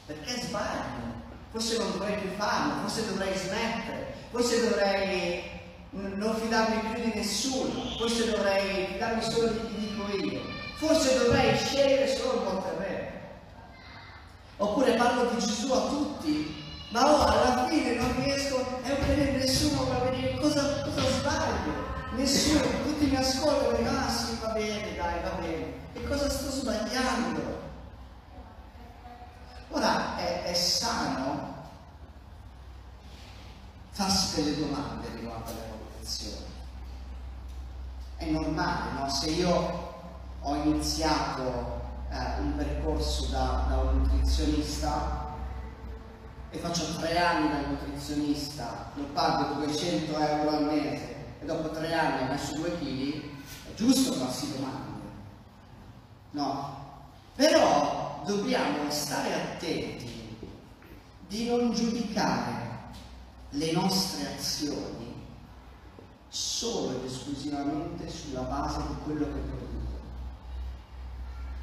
Perché 0.06 0.40
sbaglio? 0.42 1.16
forse 1.56 1.78
non 1.78 1.90
dovrei 1.92 2.16
più 2.18 2.28
farlo, 2.36 2.80
forse 2.82 3.06
dovrei 3.06 3.34
smettere, 3.34 4.14
forse 4.30 4.68
dovrei 4.68 5.42
non 5.90 6.36
fidarmi 6.36 6.92
più 6.92 7.02
di 7.02 7.12
nessuno, 7.14 7.96
forse 7.96 8.30
dovrei 8.30 8.88
fidarmi 8.92 9.22
solo 9.22 9.46
di 9.48 9.60
chi 9.66 9.88
dico 9.88 10.34
io, 10.34 10.40
forse 10.76 11.16
dovrei 11.16 11.56
scegliere 11.56 12.14
solo 12.14 12.40
buon 12.40 12.62
terreno. 12.62 13.08
Oppure 14.58 14.96
parlo 14.96 15.30
di 15.30 15.38
Gesù 15.38 15.72
a 15.72 15.88
tutti, 15.88 16.62
ma 16.90 17.10
oh, 17.10 17.24
alla 17.24 17.66
fine 17.68 17.94
non 17.94 18.22
riesco 18.22 18.56
a 18.56 18.92
ottenere 18.92 19.38
nessuno 19.38 19.84
va 19.86 20.10
venire 20.10 20.38
cosa, 20.38 20.82
cosa 20.82 21.08
sbaglio. 21.08 21.84
Nessuno, 22.16 22.60
tutti 22.84 23.06
mi 23.06 23.16
ascoltano 23.16 23.76
sì, 24.08 24.25
va 24.46 24.52
bene, 24.52 24.94
dai, 24.94 25.22
va 25.22 25.30
bene. 25.40 25.72
E 25.92 26.04
cosa 26.06 26.28
sto 26.28 26.50
sbagliando? 26.50 27.64
Ora 29.70 30.16
è, 30.16 30.44
è 30.44 30.54
sano 30.54 31.54
farsi 33.90 34.42
delle 34.42 34.58
domande 34.58 35.08
riguardo 35.14 35.50
alle 35.50 35.68
valutazioni. 35.70 36.44
È 38.16 38.24
normale, 38.26 38.92
no? 38.92 39.10
Se 39.10 39.30
io 39.30 39.94
ho 40.40 40.54
iniziato 40.54 41.80
eh, 42.10 42.40
un 42.40 42.54
percorso 42.56 43.26
da, 43.26 43.64
da, 43.68 43.76
un 43.78 44.02
nutrizionista 44.02 45.24
e 46.50 46.58
faccio 46.58 46.96
tre 46.98 47.18
anni 47.18 47.48
da 47.48 47.68
nutrizionista, 47.68 48.92
lo 48.94 49.04
pago 49.12 49.64
200 49.64 50.18
euro 50.18 50.50
al 50.50 50.64
mese 50.64 51.14
e 51.40 51.44
dopo 51.44 51.70
tre 51.70 51.92
anni 51.92 52.22
ho 52.22 52.32
messo 52.32 52.54
due 52.54 52.78
kg, 52.78 53.35
giusto 53.76 54.12
farsi 54.14 54.52
domande. 54.52 55.00
No? 56.32 56.84
Però 57.36 58.22
dobbiamo 58.26 58.90
stare 58.90 59.34
attenti 59.34 60.36
di 61.28 61.48
non 61.48 61.72
giudicare 61.72 62.64
le 63.50 63.72
nostre 63.72 64.34
azioni 64.34 65.14
solo 66.28 66.98
ed 66.98 67.04
esclusivamente 67.04 68.08
sulla 68.08 68.42
base 68.42 68.80
di 68.88 68.94
quello 69.04 69.24
che 69.24 69.40
producono. 69.40 69.74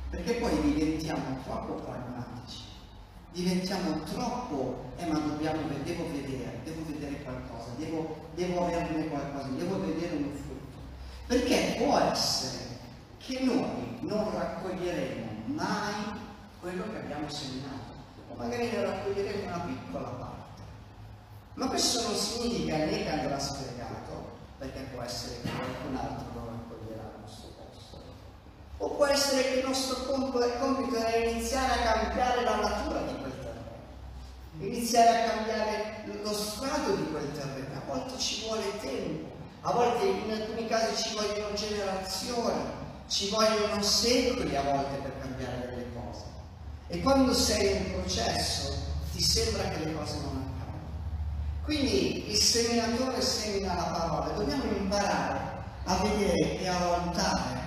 Perché 0.09 0.33
poi 0.33 0.61
diventiamo 0.61 1.41
troppo 1.43 1.73
pragmatici, 1.73 2.61
diventiamo 3.31 4.03
troppo, 4.03 4.91
eh 4.97 5.07
ma 5.07 5.17
dobbiamo, 5.19 5.61
devo 5.83 6.11
vedere, 6.11 6.61
devo 6.63 6.85
vedere 6.85 7.23
qualcosa, 7.23 7.71
devo, 7.77 8.15
devo 8.35 8.65
averne 8.65 9.07
qualcosa, 9.07 9.47
devo 9.49 9.79
vedere 9.79 10.15
un 10.15 10.31
frutto. 10.35 10.52
Perché 11.33 11.77
può 11.79 11.97
essere 11.97 12.77
che 13.17 13.39
noi 13.39 13.97
non 14.01 14.31
raccoglieremo 14.37 15.45
mai 15.45 16.19
quello 16.59 16.83
che 16.91 16.97
abbiamo 16.99 17.27
seminato, 17.27 17.91
o 18.29 18.35
magari 18.35 18.69
ne 18.69 18.83
raccoglieremo 18.83 19.47
una 19.47 19.65
piccola 19.65 20.09
parte. 20.09 20.61
Ma 21.55 21.69
questo 21.69 22.03
non 22.03 22.15
significa 22.15 22.77
né 22.77 23.01
che 23.01 23.09
andrà 23.09 23.39
spiegato, 23.39 24.29
perché 24.59 24.81
può 24.93 25.01
essere 25.01 25.41
che 25.41 25.49
qualcun 25.49 25.95
altro 25.95 26.25
lo 26.35 26.51
raccoglierà 26.51 27.01
al 27.01 27.21
nostro 27.21 27.49
posto. 27.57 27.97
O 28.77 28.89
può 28.91 29.07
essere 29.07 29.41
che 29.41 29.59
il 29.61 29.65
nostro 29.65 30.03
compito 30.05 30.39
è 31.03 31.17
iniziare 31.29 31.81
a 31.81 31.93
cambiare 31.93 32.43
la 32.43 32.57
natura 32.57 33.01
di 33.01 33.15
quel 33.15 33.33
terreno, 33.39 33.73
iniziare 34.59 35.23
a 35.23 35.29
cambiare 35.31 36.03
lo 36.21 36.31
stato 36.31 36.95
di 36.95 37.09
quel 37.09 37.31
terreno. 37.31 37.75
A 37.75 37.81
volte 37.87 38.19
ci 38.19 38.45
vuole 38.45 38.77
tempo, 38.79 39.32
a 39.65 39.71
volte 39.71 40.05
in 40.05 40.29
alcuni 40.29 40.67
casi 40.67 41.03
ci 41.03 41.15
vogliono 41.15 41.53
generazioni, 41.55 42.63
ci 43.07 43.29
vogliono 43.29 43.81
secoli 43.81 44.55
a 44.57 44.61
volte 44.61 44.97
per 44.97 45.19
cambiare 45.21 45.69
delle 45.69 45.87
cose. 45.93 46.23
E 46.87 46.99
quando 47.01 47.33
sei 47.33 47.77
in 47.77 47.93
processo 47.93 48.73
ti 49.13 49.21
sembra 49.21 49.69
che 49.69 49.85
le 49.85 49.93
cose 49.93 50.15
non 50.15 50.53
accadono. 50.53 50.83
Quindi 51.63 52.29
il 52.29 52.35
seminatore 52.35 53.21
semina 53.21 53.73
la 53.73 53.83
parola 53.83 54.33
dobbiamo 54.33 54.65
imparare 54.65 55.39
a 55.85 55.95
vedere 55.95 56.59
e 56.59 56.67
a 56.67 56.77
valutare 56.79 57.61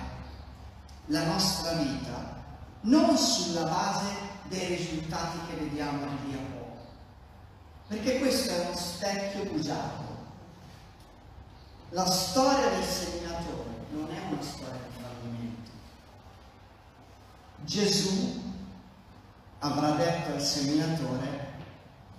la 1.07 1.23
nostra 1.23 1.71
vita 1.73 2.35
non 2.81 3.17
sulla 3.17 3.63
base 3.63 4.05
dei 4.49 4.75
risultati 4.75 5.39
che 5.49 5.63
vediamo 5.63 6.05
di 6.23 6.33
a 6.35 6.57
poco. 6.57 6.77
Perché 7.87 8.19
questo 8.19 8.51
è 8.51 8.59
uno 8.67 8.75
specchio 8.75 9.45
bugiardo. 9.45 10.06
La 11.91 12.05
storia 12.05 12.69
del 12.69 12.83
seminatore 12.83 13.69
non 13.91 14.09
è 14.11 14.19
una 14.29 14.41
storia 14.41 14.73
di 14.73 15.01
fallimento. 15.01 15.71
Gesù 17.63 18.41
avrà 19.59 19.91
detto 19.91 20.33
al 20.33 20.41
seminatore, 20.41 21.53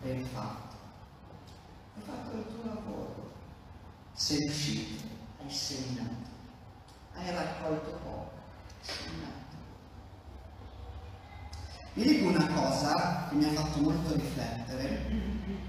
ben 0.01 0.25
fatto, 0.25 0.75
hai 1.97 2.03
fatto 2.03 2.37
il 2.37 2.47
tuo 2.47 2.65
lavoro, 2.65 3.33
sei 4.15 4.39
riuscito, 4.39 5.05
hai 5.43 5.51
seminato, 5.51 6.29
hai 7.13 7.31
raccolto 7.31 7.91
poco, 8.03 8.31
hai 8.81 8.87
seminato. 8.87 9.57
Vi 11.93 12.03
dico 12.05 12.29
una 12.29 12.47
cosa 12.55 13.27
che 13.29 13.35
mi 13.35 13.45
ha 13.45 13.53
fatto 13.53 13.81
molto 13.81 14.15
riflettere, 14.15 15.11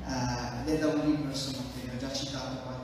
uh, 0.05 0.61
ed 0.61 0.69
è 0.69 0.79
da 0.79 0.87
un 0.87 0.99
libro 1.05 1.29
insomma, 1.29 1.63
che 1.73 1.91
ho 1.93 1.97
già 1.97 2.13
citato 2.13 2.61
qualche 2.61 2.78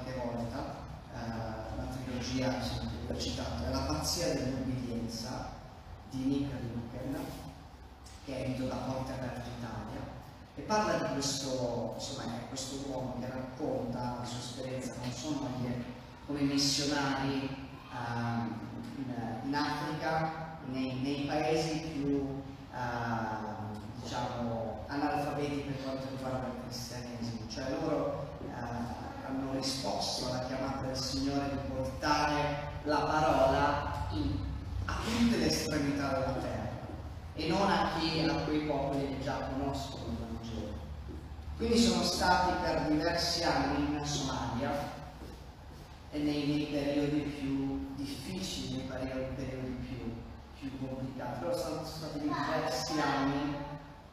trilogia 2.20 2.60
è 3.08 3.72
La 3.72 3.80
pazzia 3.80 4.34
dell'obbedienza 4.34 5.52
di 6.10 6.24
Nick 6.24 6.52
Luken, 6.74 7.18
che 8.26 8.38
è 8.38 8.50
edito 8.50 8.66
da 8.68 8.76
Porte 8.76 9.12
Aperte 9.12 9.50
Italia, 9.58 10.14
e 10.56 10.62
parla 10.62 11.08
di 11.08 11.14
questo, 11.14 11.94
insomma, 11.96 12.24
questo 12.48 12.90
uomo 12.90 13.18
che 13.20 13.28
racconta 13.28 14.18
la 14.20 14.26
sua 14.26 14.40
esperienza 14.40 14.94
non 15.02 15.12
solo 15.12 15.50
come 16.26 16.42
missionari 16.42 17.50
uh, 17.92 18.48
in, 18.98 19.14
in, 19.44 19.56
Africa, 19.56 20.58
nei, 20.68 21.00
nei 21.02 21.26
paesi 21.26 21.80
più 21.80 22.44
uh, 22.72 24.02
diciamo, 24.02 24.86
analfabeti 24.88 25.58
per 25.58 25.84
quanto 25.84 26.08
riguarda 26.10 26.48
il 26.48 26.62
cristianesimo, 26.64 27.48
cioè 27.50 27.70
loro 27.70 28.28
uh, 28.48 28.95
hanno 29.56 29.64
risposto 29.64 30.28
alla 30.28 30.46
chiamata 30.46 30.86
del 30.86 30.98
Signore 30.98 31.50
di 31.50 31.74
portare 31.74 32.74
la 32.84 32.98
parola 32.98 34.08
in, 34.12 34.38
a 34.86 34.94
tutte 35.04 35.38
le 35.38 35.48
estremità 35.48 36.10
della 36.10 36.34
terra 36.40 36.74
e 37.36 37.48
non 37.48 37.70
a 37.70 37.92
chi, 37.98 38.20
a 38.20 38.34
quei 38.44 38.62
popoli 38.62 39.08
che 39.08 39.24
già 39.24 39.38
conoscono 39.52 40.04
il 40.10 40.18
Vangelo. 40.18 40.74
Quindi 41.58 41.78
sono 41.78 42.04
stati 42.04 42.52
per 42.64 42.88
diversi 42.88 43.44
anni 43.44 43.98
in 43.98 44.06
Somalia 44.06 44.72
e 46.12 46.20
nei, 46.20 46.48
nei 46.48 46.66
periodi 46.66 47.20
più 47.22 47.94
difficili, 47.96 48.78
nei 48.78 48.88
periodi, 48.88 49.36
periodi 49.36 49.72
più, 49.88 50.14
più, 50.60 50.88
complicati. 50.88 51.44
Loro 51.44 51.58
sono 51.58 51.86
stati 51.86 52.20
diversi 52.20 53.00
anni 53.00 53.56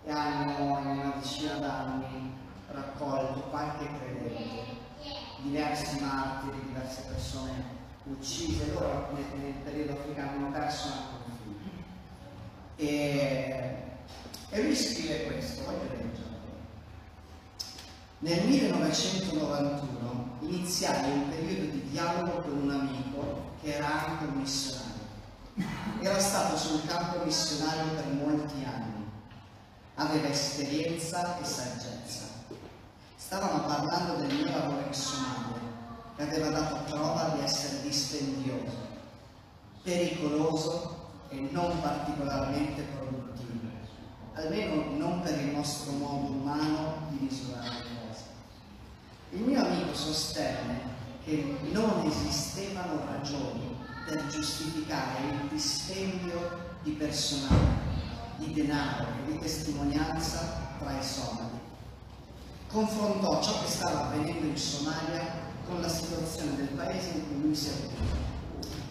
e 0.05 0.11
hanno 0.11 0.79
in 0.81 0.87
una 0.87 1.15
decina 1.21 1.55
d'anni 1.55 2.41
raccolto 2.71 3.41
qualche 3.51 3.87
credente, 3.99 4.82
diversi 5.43 6.01
martiri, 6.01 6.67
diverse 6.67 7.03
persone 7.09 7.81
uccise. 8.05 8.73
Loro 8.73 9.11
nel, 9.15 9.25
nel 9.41 9.53
periodo 9.65 9.93
africano 9.93 10.31
hanno 10.31 10.51
perso 10.51 10.89
anche 10.89 11.15
un 11.27 11.37
figlio. 11.43 11.83
E, 12.77 13.77
e 14.51 14.63
lui 14.63 14.77
scrive 14.77 15.25
questo, 15.25 15.65
voglio 15.65 15.89
leggerlo. 15.91 16.31
Nel 18.19 18.47
1991 18.47 20.39
iniziai 20.41 21.11
un 21.11 21.29
periodo 21.29 21.73
di 21.73 21.89
dialogo 21.91 22.41
con 22.43 22.53
un 22.53 22.71
amico 22.71 23.51
che 23.61 23.75
era 23.75 24.09
anche 24.09 24.25
un 24.25 24.35
missionario. 24.39 24.91
Era 26.01 26.19
stato 26.19 26.57
sul 26.57 26.87
campo 26.87 27.25
missionario 27.25 27.93
per 27.95 28.07
molti 28.07 28.65
anni, 28.65 29.07
aveva 29.95 30.29
esperienza 30.29 31.39
e 31.41 31.45
saggezza. 31.45 32.32
Stavano 33.33 33.65
parlando 33.65 34.17
del 34.17 34.35
mio 34.35 34.51
lavoro 34.51 34.93
Somalia, 34.93 35.59
che 36.17 36.23
aveva 36.23 36.51
dato 36.51 36.93
prova 36.93 37.33
di 37.35 37.43
essere 37.43 37.81
dispendioso, 37.81 38.77
pericoloso 39.83 41.13
e 41.31 41.49
non 41.51 41.81
particolarmente 41.81 42.83
produttivo, 42.95 43.71
almeno 44.35 44.99
non 44.99 45.23
per 45.23 45.41
il 45.41 45.55
nostro 45.55 45.93
modo 45.93 46.31
umano 46.31 47.07
di 47.09 47.21
misurare 47.23 47.71
le 47.71 48.07
cose. 48.07 48.25
Il 49.31 49.41
mio 49.41 49.65
amico 49.65 49.95
sostenne 49.95 50.81
che 51.25 51.57
non 51.71 52.05
esistevano 52.05 53.01
ragioni 53.07 53.79
per 54.05 54.27
giustificare 54.27 55.21
il 55.31 55.49
dispendio 55.49 56.77
di 56.83 56.91
personale, 56.91 57.81
di 58.37 58.53
denaro 58.53 59.07
e 59.25 59.33
di 59.33 59.39
testimonianza 59.39 60.75
tra 60.79 60.99
i 60.99 61.03
somali. 61.03 61.52
Confrontò 62.73 63.43
ciò 63.43 63.61
che 63.63 63.69
stava 63.71 64.07
avvenendo 64.07 64.47
in 64.47 64.57
Somalia 64.57 65.21
con 65.67 65.83
la 65.83 65.89
situazione 65.89 66.57
del 66.57 66.69
paese 66.69 67.11
in 67.11 67.27
cui 67.27 67.43
lui 67.43 67.55
si 67.55 67.69
aveva. 67.69 68.11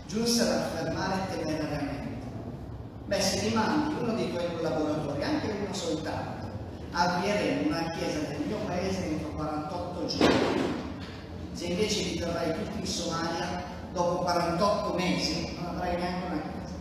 Giunse 0.05 0.41
ad 0.43 0.49
affermare 0.49 1.35
temerariamente 1.35 2.11
Beh, 3.11 3.19
se 3.19 3.41
mi 3.41 3.55
mandi 3.55 4.01
uno 4.01 4.13
dei 4.13 4.29
tuoi 4.29 4.55
collaboratori, 4.55 5.23
anche 5.23 5.49
uno 5.49 5.73
soltanto, 5.73 6.47
avvieremo 6.91 7.67
una 7.67 7.89
chiesa 7.89 8.19
nel 8.29 8.39
mio 8.45 8.57
paese 8.67 9.05
entro 9.05 9.29
48 9.31 10.05
giorni. 10.05 10.73
Se 11.51 11.65
invece 11.65 12.03
li 12.03 12.19
terrai 12.19 12.53
tutti 12.53 12.79
in 12.79 12.85
Somalia, 12.85 13.63
dopo 13.91 14.21
48 14.21 14.93
mesi 14.93 15.57
non 15.57 15.75
avrai 15.75 15.97
neanche 15.97 16.25
una 16.27 16.41
chiesa. 16.41 16.75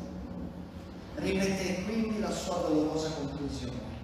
Ripeté 1.15 1.83
quindi 1.83 2.21
la 2.21 2.31
sua 2.31 2.59
dolorosa 2.59 3.11
conclusione. 3.11 4.00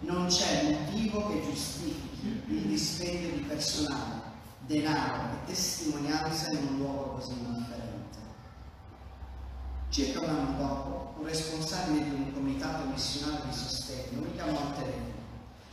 Non 0.00 0.26
c'è 0.26 0.70
motivo 0.70 1.28
che 1.28 1.42
giustifichi 1.42 2.42
il 2.48 2.62
dispendio 2.66 3.30
di 3.30 3.40
personale, 3.40 4.22
denaro 4.66 5.32
e 5.32 5.46
testimonianza 5.46 6.50
in 6.50 6.66
un 6.68 6.76
luogo 6.78 7.02
così 7.14 7.32
indifferente. 7.32 8.18
Circa 9.90 10.20
un 10.20 10.28
anno 10.28 10.58
dopo, 10.58 11.14
un 11.18 11.26
responsabile 11.26 12.04
di 12.04 12.10
un 12.10 12.32
comitato 12.32 12.84
missionario 12.88 13.44
di 13.50 13.56
sostegno 13.56 14.20
mi 14.20 14.32
chiamò 14.34 14.58
al 14.58 14.74
telefono 14.74 15.18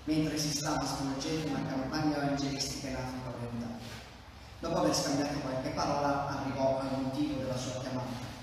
mentre 0.05 0.37
si 0.37 0.49
stava 0.55 0.85
svolgendo 0.85 1.49
una 1.49 1.65
campagna 1.67 2.17
evangelistica 2.17 2.89
in 2.89 2.95
Africa 2.95 3.33
orientale. 3.35 3.79
Dopo 4.59 4.77
aver 4.77 4.95
scambiato 4.95 5.39
qualche 5.39 5.69
parola, 5.69 6.27
arrivò 6.27 6.79
al 6.79 7.01
motivo 7.01 7.41
della 7.41 7.57
sua 7.57 7.79
chiamata. 7.81 8.33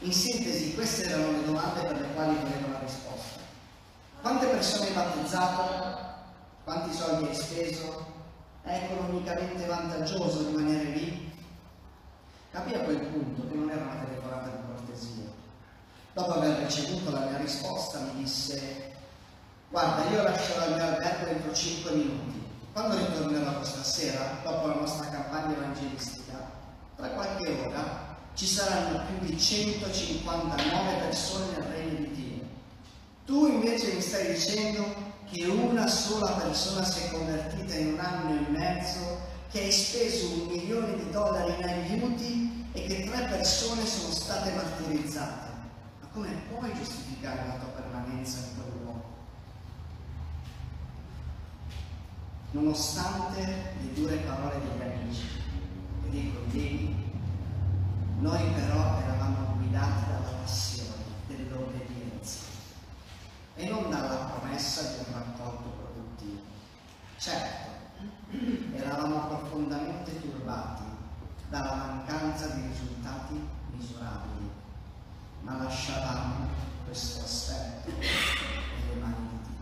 In 0.00 0.12
sintesi, 0.12 0.74
queste 0.74 1.04
erano 1.04 1.30
le 1.30 1.44
domande 1.44 1.80
per 1.80 2.00
le 2.00 2.12
quali 2.12 2.34
volevo 2.34 2.72
la 2.72 2.78
risposta. 2.80 3.41
Quante 4.22 4.46
persone 4.46 4.86
hai 4.86 4.92
battezzato? 4.92 5.64
Quanti 6.62 6.94
soldi 6.94 7.26
hai 7.26 7.34
speso? 7.34 8.06
È 8.62 8.88
economicamente 8.88 9.66
vantaggioso 9.66 10.46
rimanere 10.46 10.84
lì? 10.84 11.32
Capì 12.52 12.72
a 12.72 12.80
quel 12.82 13.00
punto 13.00 13.48
che 13.48 13.54
non 13.56 13.68
era 13.68 13.82
una 13.82 14.04
telefonata 14.04 14.48
di 14.50 14.62
cortesia. 14.64 15.24
Dopo 16.12 16.34
aver 16.34 16.56
ricevuto 16.58 17.10
la 17.10 17.26
mia 17.26 17.38
risposta 17.38 17.98
mi 17.98 18.22
disse 18.22 18.94
guarda 19.68 20.08
io 20.10 20.22
lascerò 20.22 20.66
il 20.66 20.74
mio 20.74 20.84
albergo 20.84 21.26
entro 21.26 21.52
5 21.52 21.90
minuti. 21.90 22.42
Quando 22.72 22.96
ritornerò 22.98 23.56
questa 23.56 23.82
sera, 23.82 24.38
dopo 24.44 24.68
la 24.68 24.74
nostra 24.74 25.08
campagna 25.08 25.56
evangelistica, 25.56 26.48
tra 26.94 27.08
qualche 27.08 27.58
ora 27.66 28.16
ci 28.34 28.46
saranno 28.46 29.00
più 29.06 29.26
di 29.26 29.36
159 29.36 30.94
persone 31.00 31.46
nel 31.56 31.62
regno 31.64 31.98
di. 31.98 32.11
Tu 33.24 33.46
invece 33.46 33.94
mi 33.94 34.00
stai 34.00 34.34
dicendo 34.34 34.84
che 35.30 35.44
una 35.46 35.86
sola 35.86 36.32
persona 36.32 36.84
si 36.84 37.04
è 37.04 37.10
convertita 37.12 37.76
in 37.76 37.92
un 37.92 38.00
anno 38.00 38.34
e 38.34 38.50
mezzo, 38.50 39.20
che 39.50 39.60
hai 39.60 39.70
speso 39.70 40.26
un 40.32 40.46
milione 40.48 40.96
di 40.96 41.10
dollari 41.10 41.54
in 41.56 41.64
aiuti 41.64 42.66
e 42.72 42.84
che 42.84 43.04
tre 43.04 43.26
persone 43.26 43.86
sono 43.86 44.12
state 44.12 44.50
martirizzate. 44.52 45.50
Ma 46.00 46.08
come 46.12 46.28
puoi 46.50 46.74
giustificare 46.74 47.46
la 47.46 47.54
tua 47.54 47.68
permanenza 47.68 48.38
in 48.38 48.54
quel 48.56 48.82
luogo? 48.82 49.04
Nonostante 52.50 53.40
le 53.80 53.92
dure 53.94 54.16
parole 54.16 54.58
degli 54.58 54.82
amici 54.82 55.26
e 56.06 56.10
dei 56.10 56.32
colleghi, 56.34 57.10
noi 58.18 58.50
però 58.52 58.98
eravamo 58.98 59.54
guidati 59.58 60.06
dalla 60.06 60.38
passione 60.42 60.71
e 63.54 63.68
non 63.68 63.90
dalla 63.90 64.32
promessa 64.36 64.82
di 64.82 65.04
un 65.06 65.14
raccolto 65.14 65.68
produttivo. 65.68 66.40
Certo, 67.18 67.70
eravamo 68.74 69.26
profondamente 69.26 70.20
turbati 70.20 70.82
dalla 71.48 71.74
mancanza 71.74 72.46
di 72.48 72.66
risultati 72.66 73.40
misurabili, 73.76 74.50
ma 75.42 75.58
lasciavamo 75.62 76.48
questo 76.86 77.24
aspetto 77.24 77.90
nelle 77.90 79.00
mani 79.00 79.28
di 79.28 79.38
Dio. 79.46 79.60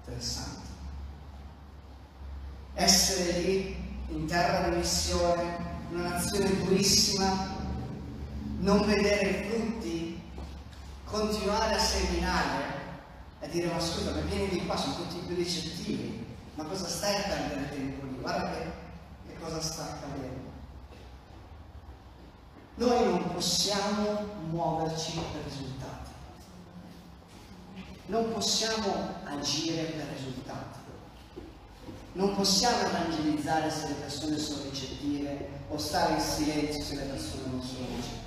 Interessante. 0.00 0.62
Essere 2.74 3.40
lì 3.40 4.02
in 4.08 4.26
terra 4.26 4.68
di 4.68 4.76
missione, 4.76 5.72
in 5.90 6.00
una 6.00 6.18
durissima, 6.84 7.56
non 8.58 8.84
vedere 8.84 9.48
frutti, 9.48 10.20
continuare 11.04 11.76
a 11.76 11.78
seminare 11.78 12.62
e 13.40 13.48
dire 13.48 13.72
ma 13.72 13.80
scusa, 13.80 14.10
ma 14.10 14.20
vieni 14.20 14.48
di 14.48 14.66
qua, 14.66 14.76
sono 14.76 14.96
tutti 14.96 15.24
più 15.26 15.34
ricettivi, 15.34 16.26
ma 16.56 16.64
cosa 16.64 16.86
stai 16.86 17.16
a 17.16 17.22
perdere 17.22 17.70
tempo 17.70 18.04
lì? 18.04 18.18
Guarda 18.20 18.50
che, 18.50 18.64
che 19.28 19.38
cosa 19.40 19.62
sta 19.62 19.82
accadendo. 19.82 20.52
Noi 22.74 23.04
non 23.04 23.32
possiamo 23.32 24.18
muoverci 24.50 25.12
per 25.12 25.42
risultati, 25.48 26.10
non 28.06 28.30
possiamo 28.30 29.14
agire 29.24 29.84
per 29.84 30.06
risultati. 30.14 30.82
Non 32.16 32.36
possiamo 32.36 32.86
evangelizzare 32.86 33.68
se 33.72 33.88
le 33.88 33.94
persone 33.94 34.38
sono 34.38 34.62
ricettive 34.70 35.53
o 35.68 35.78
stare 35.78 36.14
in 36.14 36.20
silenzio 36.20 36.82
se 36.82 36.94
le 36.96 37.02
persone 37.02 37.42
non 37.50 37.62
sono 37.62 37.86
ricettive. 37.96 38.22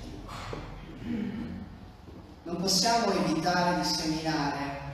Non 2.42 2.56
possiamo 2.56 3.12
evitare 3.12 3.80
di 3.80 3.84
seminare 3.86 4.86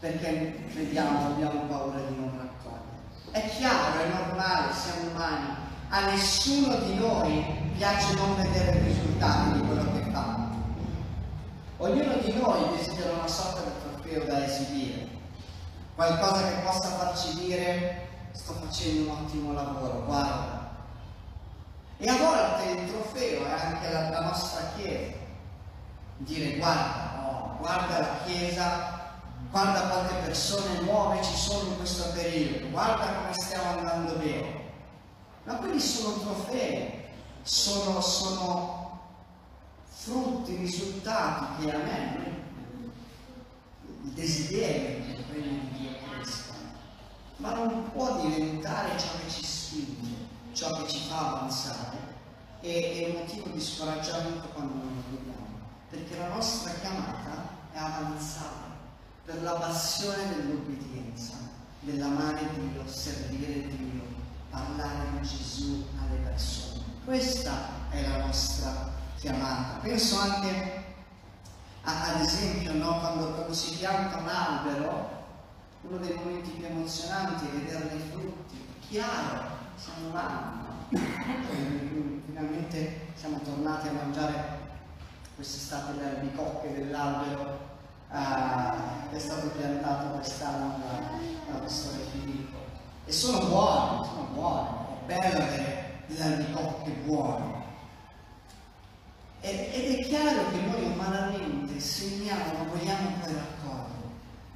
perché 0.00 0.66
crediamo, 0.72 1.26
abbiamo 1.26 1.60
paura 1.62 1.98
di 2.00 2.16
non 2.16 2.30
raccogliere. 2.36 2.98
È 3.32 3.50
chiaro, 3.56 4.00
è 4.00 4.08
normale, 4.08 4.72
siamo 4.72 5.10
umani. 5.10 5.68
A 5.90 6.06
nessuno 6.06 6.76
di 6.76 6.94
noi 6.94 7.44
piace 7.76 8.14
non 8.14 8.36
vedere 8.36 8.78
i 8.78 8.84
risultati 8.84 9.52
di 9.52 9.66
quello 9.66 9.92
che 9.92 10.10
fa. 10.10 10.48
Ognuno 11.78 12.14
di 12.22 12.32
noi 12.32 12.76
desidera 12.76 13.12
una 13.12 13.26
sorta 13.26 13.62
di 13.62 13.70
trofeo 13.82 14.24
da 14.24 14.44
esibire, 14.44 15.08
qualcosa 15.94 16.42
che 16.42 16.60
possa 16.62 16.88
farci 16.88 17.34
dire 17.40 18.08
sto 18.32 18.52
facendo 18.52 19.10
un 19.10 19.18
ottimo 19.18 19.52
lavoro, 19.52 20.04
guarda. 20.04 20.59
E 22.00 22.08
a 22.08 22.16
volte 22.16 22.80
il 22.80 22.90
trofeo 22.90 23.46
è 23.46 23.50
anche 23.50 23.92
la, 23.92 24.08
la 24.08 24.20
nostra 24.22 24.72
Chiesa. 24.76 25.18
Dire 26.16 26.56
guarda, 26.56 27.28
oh, 27.28 27.56
guarda 27.58 27.98
la 27.98 28.16
Chiesa 28.24 28.98
guarda 29.50 29.88
quante 29.88 30.14
persone 30.24 30.80
nuove 30.80 31.22
ci 31.22 31.34
sono 31.34 31.70
in 31.70 31.76
questo 31.76 32.10
periodo, 32.12 32.68
guarda 32.68 33.06
come 33.06 33.32
stiamo 33.32 33.78
andando 33.78 34.14
bene. 34.14 34.68
Ma 35.44 35.54
quelli 35.56 35.80
sono 35.80 36.18
trofei, 36.18 37.04
sono, 37.42 38.00
sono 38.00 39.00
frutti, 39.88 40.56
risultati 40.56 41.64
che 41.64 41.72
a 41.74 41.78
me, 41.78 42.38
il 44.04 44.10
desiderio 44.12 45.04
che 45.04 45.10
il 45.10 45.24
regno 45.32 45.60
di 45.62 45.78
Dio 45.78 45.90
cresca, 46.08 46.54
ma 47.36 47.54
non 47.54 47.90
può 47.92 48.20
diventare 48.20 48.98
ciò 48.98 49.08
che 49.18 49.30
ci 49.30 49.44
spinge, 49.44 50.19
ciò 50.60 50.74
che 50.74 50.88
ci 50.88 50.98
fa 51.08 51.36
avanzare 51.36 51.96
e 52.60 53.06
è 53.06 53.08
un 53.08 53.22
motivo 53.22 53.48
di 53.48 53.60
scoraggiamento 53.62 54.48
quando 54.48 54.74
non 54.74 54.92
lo 54.94 55.16
vediamo, 55.16 55.58
perché 55.88 56.18
la 56.18 56.28
nostra 56.28 56.72
chiamata 56.72 57.48
è 57.72 57.78
avanzare 57.78 58.68
per 59.24 59.42
la 59.42 59.52
passione 59.52 60.28
dell'obbedienza, 60.28 61.32
dell'amare 61.80 62.46
Dio, 62.52 62.86
servire 62.86 63.68
Dio, 63.68 64.02
parlare 64.50 65.06
di 65.12 65.26
Gesù 65.26 65.82
alle 65.98 66.18
persone. 66.18 66.84
Questa 67.06 67.52
è 67.88 68.06
la 68.06 68.26
nostra 68.26 68.92
chiamata. 69.16 69.78
Penso 69.80 70.18
anche, 70.18 70.84
ad 71.84 72.20
esempio, 72.20 72.74
no, 72.74 72.98
quando, 72.98 73.32
quando, 73.32 73.54
si 73.54 73.76
pianta 73.76 74.18
un 74.18 74.28
albero, 74.28 75.08
uno 75.80 75.96
dei 75.96 76.14
momenti 76.16 76.50
più 76.50 76.66
emozionanti 76.66 77.46
è 77.46 77.48
vederne 77.48 77.94
i 77.94 78.10
frutti. 78.10 78.68
Chiaro, 78.86 79.59
siamo 79.80 80.14
anno. 80.14 80.68
Finalmente 82.26 83.12
siamo 83.14 83.40
tornati 83.42 83.88
a 83.88 83.92
mangiare 83.92 84.58
quest'estate 85.34 85.98
le 85.98 86.04
albicocche 86.04 86.74
dell'albero 86.74 87.68
eh, 88.12 89.16
è 89.16 89.18
stato 89.18 89.48
piantato 89.48 90.16
quest'anno 90.16 90.78
da, 90.78 91.52
da 91.52 91.58
pastore 91.60 92.04
Filippo. 92.10 92.58
E 93.06 93.12
sono 93.12 93.38
buoni, 93.46 94.06
sono 94.06 94.28
buoni, 94.34 94.68
è 95.06 95.14
bello 95.14 95.42
avere 95.44 96.02
delle 96.06 96.22
albicocche 96.22 96.90
buone. 97.04 97.58
Ed 99.40 99.98
è 99.98 100.04
chiaro 100.04 100.50
che 100.50 100.60
noi 100.60 100.92
umanamente 100.92 101.80
segniamo, 101.80 102.52
ma 102.58 102.64
vogliamo 102.64 103.08
poi 103.22 103.32
raccogliere. 103.32 103.98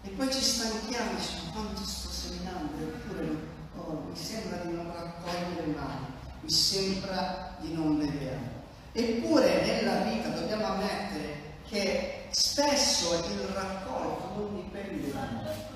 E 0.03 0.09
poi 0.11 0.31
ci 0.31 0.43
stanchiamo 0.43 1.13
e 1.13 1.15
diciamo 1.15 1.53
quanto 1.53 1.83
sto 1.83 2.11
seminando, 2.11 2.77
eppure 2.77 3.54
oh, 3.87 4.05
mi 4.09 4.17
sembra 4.17 4.59
di 4.59 4.73
non 4.73 4.93
raccogliere 4.93 5.67
mai, 5.67 5.97
mi 6.41 6.51
sembra 6.51 7.57
di 7.61 7.73
non 7.73 7.99
vedere. 7.99 8.63
Eppure 8.93 9.63
nella 9.63 10.03
vita 10.03 10.29
dobbiamo 10.29 10.67
ammettere 10.67 11.43
che 11.69 12.29
spesso 12.31 13.15
il 13.15 13.41
raccolto 13.55 14.41
non 14.41 14.55
dipende 14.57 15.13
da 15.13 15.29
noi. 15.31 15.73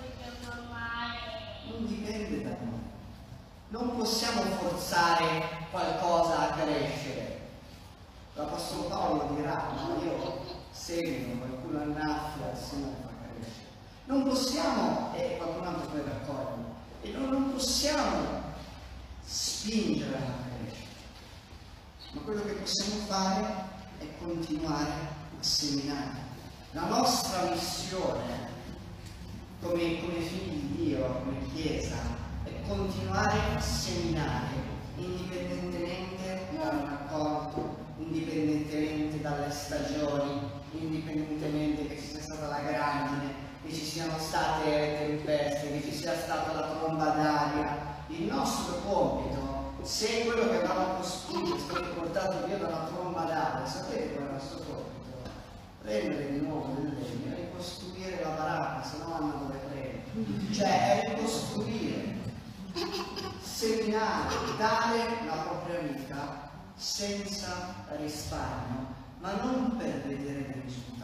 Non 1.71 1.87
dipende 1.87 2.42
da 2.42 2.57
noi. 2.62 2.81
Non 3.71 3.97
possiamo 3.97 4.42
forzare 4.42 5.42
qualcosa 5.71 6.51
a 6.51 6.55
crescere. 6.57 7.40
L'Apostolo 8.35 8.85
Paolo 8.85 9.35
dirà, 9.35 9.64
ma 9.75 10.03
io 10.03 10.40
seguo, 10.71 11.38
qualcuno 11.38 11.81
annaffia, 11.81 12.55
se 12.55 12.77
non 12.77 12.94
fa 13.03 13.09
crescere. 13.35 13.66
Non 14.05 14.23
possiamo, 14.23 15.12
e 15.16 15.37
qualcun 15.37 15.66
altro 15.66 15.90
poi 15.90 16.03
raccoglie, 16.05 16.64
e 17.03 17.11
non, 17.11 17.31
non 17.31 17.53
possiamo 17.53 18.43
spingere 19.25 20.17
a 20.17 20.21
crescere. 20.61 20.87
Ma 22.13 22.21
quello 22.23 22.43
che 22.43 22.53
possiamo 22.53 22.95
fare 23.07 23.47
è 23.99 24.07
continuare 24.23 24.93
seminare. 25.41 26.27
La 26.73 26.87
nostra 26.87 27.51
missione 27.51 28.57
come, 29.61 30.01
come 30.01 30.21
figli 30.21 30.61
di 30.61 30.85
Dio, 30.85 31.23
come 31.25 31.39
Chiesa, 31.55 31.97
è 32.45 32.51
continuare 32.67 33.39
a 33.57 33.61
seminare 33.61 34.77
indipendentemente 34.97 36.47
dal 36.57 36.79
raccolto, 36.79 37.77
indipendentemente 37.99 39.21
dalle 39.21 39.51
stagioni, 39.51 40.41
indipendentemente 40.73 41.87
che 41.89 42.01
ci 42.01 42.09
sia 42.09 42.21
stata 42.21 42.49
la 42.49 42.61
grandine, 42.61 43.35
che 43.65 43.73
ci 43.73 43.85
siano 43.85 44.19
state 44.19 44.71
le 44.71 44.97
tempeste, 44.99 45.73
che 45.73 45.91
ci 45.91 45.97
sia 45.97 46.15
stata 46.17 46.53
la 46.53 46.67
tromba 46.88 47.11
d'aria. 47.11 47.87
Il 48.09 48.24
nostro 48.24 48.77
compito, 48.87 49.74
se 49.83 50.24
quello 50.24 50.48
che 50.48 50.57
avevamo 50.57 50.94
costruito 50.96 51.57
è 51.57 51.59
stato 51.59 51.92
portato 51.94 52.46
via 52.46 52.57
dalla 52.57 52.88
tromba 52.90 53.24
d'aria, 53.24 53.66
sapete 53.66 54.14
qual 54.14 54.24
è 54.24 54.29
il 54.29 54.33
nostro 54.33 54.59
compito? 54.59 54.87
prendere 55.83 56.33
di 56.33 56.46
nuovo 56.46 56.74
del 56.74 56.94
legno 56.94 57.35
e 57.35 57.40
ricostruire 57.42 58.20
la 58.22 58.31
baracca, 58.31 58.83
se 58.83 58.96
no 58.98 59.14
hanno 59.14 59.33
dove 59.38 59.59
prendere. 59.59 60.53
Cioè 60.53 61.03
è 61.03 61.14
ricostruire, 61.14 62.16
seminare, 63.40 64.35
dare 64.57 65.27
la 65.27 65.35
propria 65.35 65.79
vita 65.81 66.51
senza 66.74 67.74
risparmio, 67.96 68.87
ma 69.20 69.33
non 69.42 69.77
per 69.77 70.03
vedere 70.07 70.53
dei 70.53 70.62
risultati. 70.64 70.96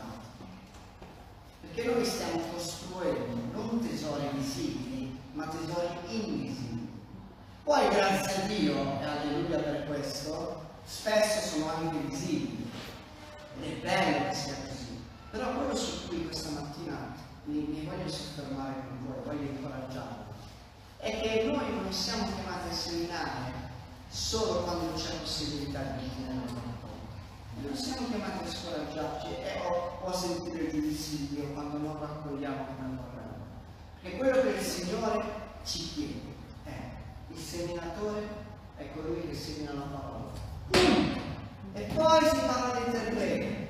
Perché 1.60 1.84
noi 1.84 2.04
stiamo 2.04 2.40
costruendo 2.52 3.36
non 3.52 3.80
tesori 3.80 4.28
visibili, 4.32 4.93
ma 5.34 5.46
tesori 5.46 5.98
invisibili. 6.08 6.88
Poi 7.62 7.88
grazie 7.88 8.42
a 8.42 8.46
Dio, 8.46 9.00
e 9.00 9.04
alleluia 9.04 9.58
per 9.58 9.86
questo, 9.86 10.62
spesso 10.84 11.56
sono 11.56 11.70
anche 11.70 11.98
visibili. 12.08 12.70
Ed 13.60 13.70
è 13.70 13.80
bello 13.80 14.28
che 14.28 14.34
sia 14.34 14.54
così 14.66 14.74
però 15.34 15.52
quello 15.52 15.74
su 15.74 16.06
cui 16.06 16.26
questa 16.26 16.50
mattina 16.50 17.12
mi, 17.46 17.66
mi 17.66 17.84
voglio 17.84 18.08
soffermare 18.08 18.74
con 18.86 19.04
voi, 19.04 19.36
voglio 19.36 19.50
incoraggiarvi, 19.50 20.30
è 20.98 21.20
che 21.20 21.42
noi 21.46 21.74
non 21.74 21.92
siamo 21.92 22.28
chiamati 22.32 22.68
a 22.68 22.72
seminare 22.72 23.52
solo 24.08 24.62
quando 24.62 24.92
c'è 24.92 25.18
possibilità 25.18 25.80
di 25.80 26.06
venire 26.06 26.34
nel 26.34 26.46
rapporto. 26.46 26.86
Non 27.62 27.76
siamo 27.76 28.06
chiamati 28.06 28.44
a 28.44 28.48
scoraggiarci 28.48 29.26
o, 29.66 30.06
a 30.06 30.12
sentire 30.12 30.62
il 30.62 30.70
giudizio 30.70 31.52
quando 31.52 31.78
non 31.78 31.98
raccogliamo 31.98 32.66
come 32.66 32.96
vorremmo. 32.96 33.13
Perché 34.04 34.18
quello 34.18 34.42
che 34.42 34.48
il 34.48 34.60
Signore 34.60 35.24
ci 35.64 35.78
chiede 35.78 36.20
è 36.64 36.72
il 37.28 37.38
seminatore 37.38 38.28
è 38.76 38.90
colui 38.92 39.26
che 39.26 39.34
semina 39.34 39.72
la 39.72 39.80
parola. 39.80 40.30
E 41.72 41.82
poi 41.94 42.28
si 42.28 42.36
parla 42.36 42.78
di 42.78 42.84
interprete 42.84 43.68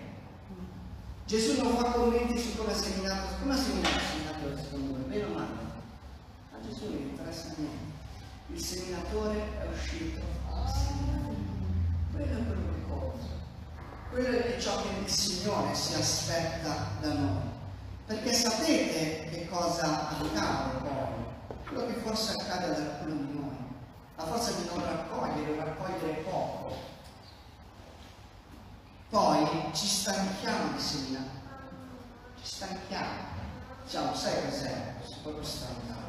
Gesù 1.25 1.62
non 1.62 1.77
fa 1.77 1.85
commenti 1.92 2.37
su 2.37 2.57
come 2.57 2.73
ha 2.73 2.75
seminato, 2.75 3.35
come 3.40 3.55
ha 3.55 3.57
seminato 3.57 3.94
il 3.94 4.03
seminatore 4.11 4.57
secondo 4.61 4.99
me, 4.99 5.05
bene 5.05 5.25
o 5.25 5.29
male. 5.29 5.53
A 6.53 6.66
Gesù 6.66 6.85
non 6.87 6.99
interessa 6.99 7.55
niente. 7.57 7.92
Il 8.49 8.61
seminatore 8.61 9.37
è 9.37 9.68
uscito 9.73 10.20
a 10.51 10.68
seminare. 10.68 11.37
Quello 12.11 12.25
è 12.25 12.44
quello 12.44 12.73
che 12.75 12.88
conta. 12.88 13.27
Quello 14.11 14.37
è 14.37 14.61
ciò 14.61 14.83
che 14.83 14.88
il 15.01 15.09
Signore 15.09 15.75
si 15.77 15.94
aspetta 15.94 16.88
da 17.01 17.12
noi. 17.12 17.54
Perché 18.07 18.33
sapete 18.33 19.29
che 19.31 19.49
cosa 19.49 20.11
accade 20.11 20.29
poi? 20.79 21.57
Quello 21.67 21.87
che 21.87 22.01
forse 22.01 22.33
accade 22.33 22.67
ad 22.67 22.81
alcuno 22.81 23.14
di 23.14 23.38
noi. 23.38 23.57
La 24.17 24.25
forza 24.25 24.53
di 24.53 24.67
non 24.67 24.85
raccogliere 24.85 25.53
o 25.53 25.64
raccogliere 25.64 26.12
poco 26.23 26.93
poi 29.14 29.47
ci 29.73 29.87
stanchiamo 29.87 30.73
di 30.75 30.83
seminare, 30.83 31.31
ci 32.43 32.47
stanchiamo. 32.47 33.33
Diciamo, 33.85 34.12
sai 34.12 34.45
cos'è? 34.45 34.95
Sono 35.05 35.21
proprio 35.23 35.45
stancato. 35.45 36.03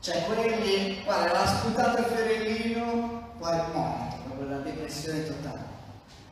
Cioè 0.00 0.24
quelli, 0.24 1.00
guarda, 1.04 1.32
l'ha 1.32 1.46
sputato 1.46 1.98
il 1.98 2.06
ferellino, 2.06 3.34
poi 3.38 3.56
è 3.56 3.64
morto, 3.72 4.16
proprio 4.24 4.48
la 4.48 4.56
depressione 4.56 5.26
totale. 5.28 5.66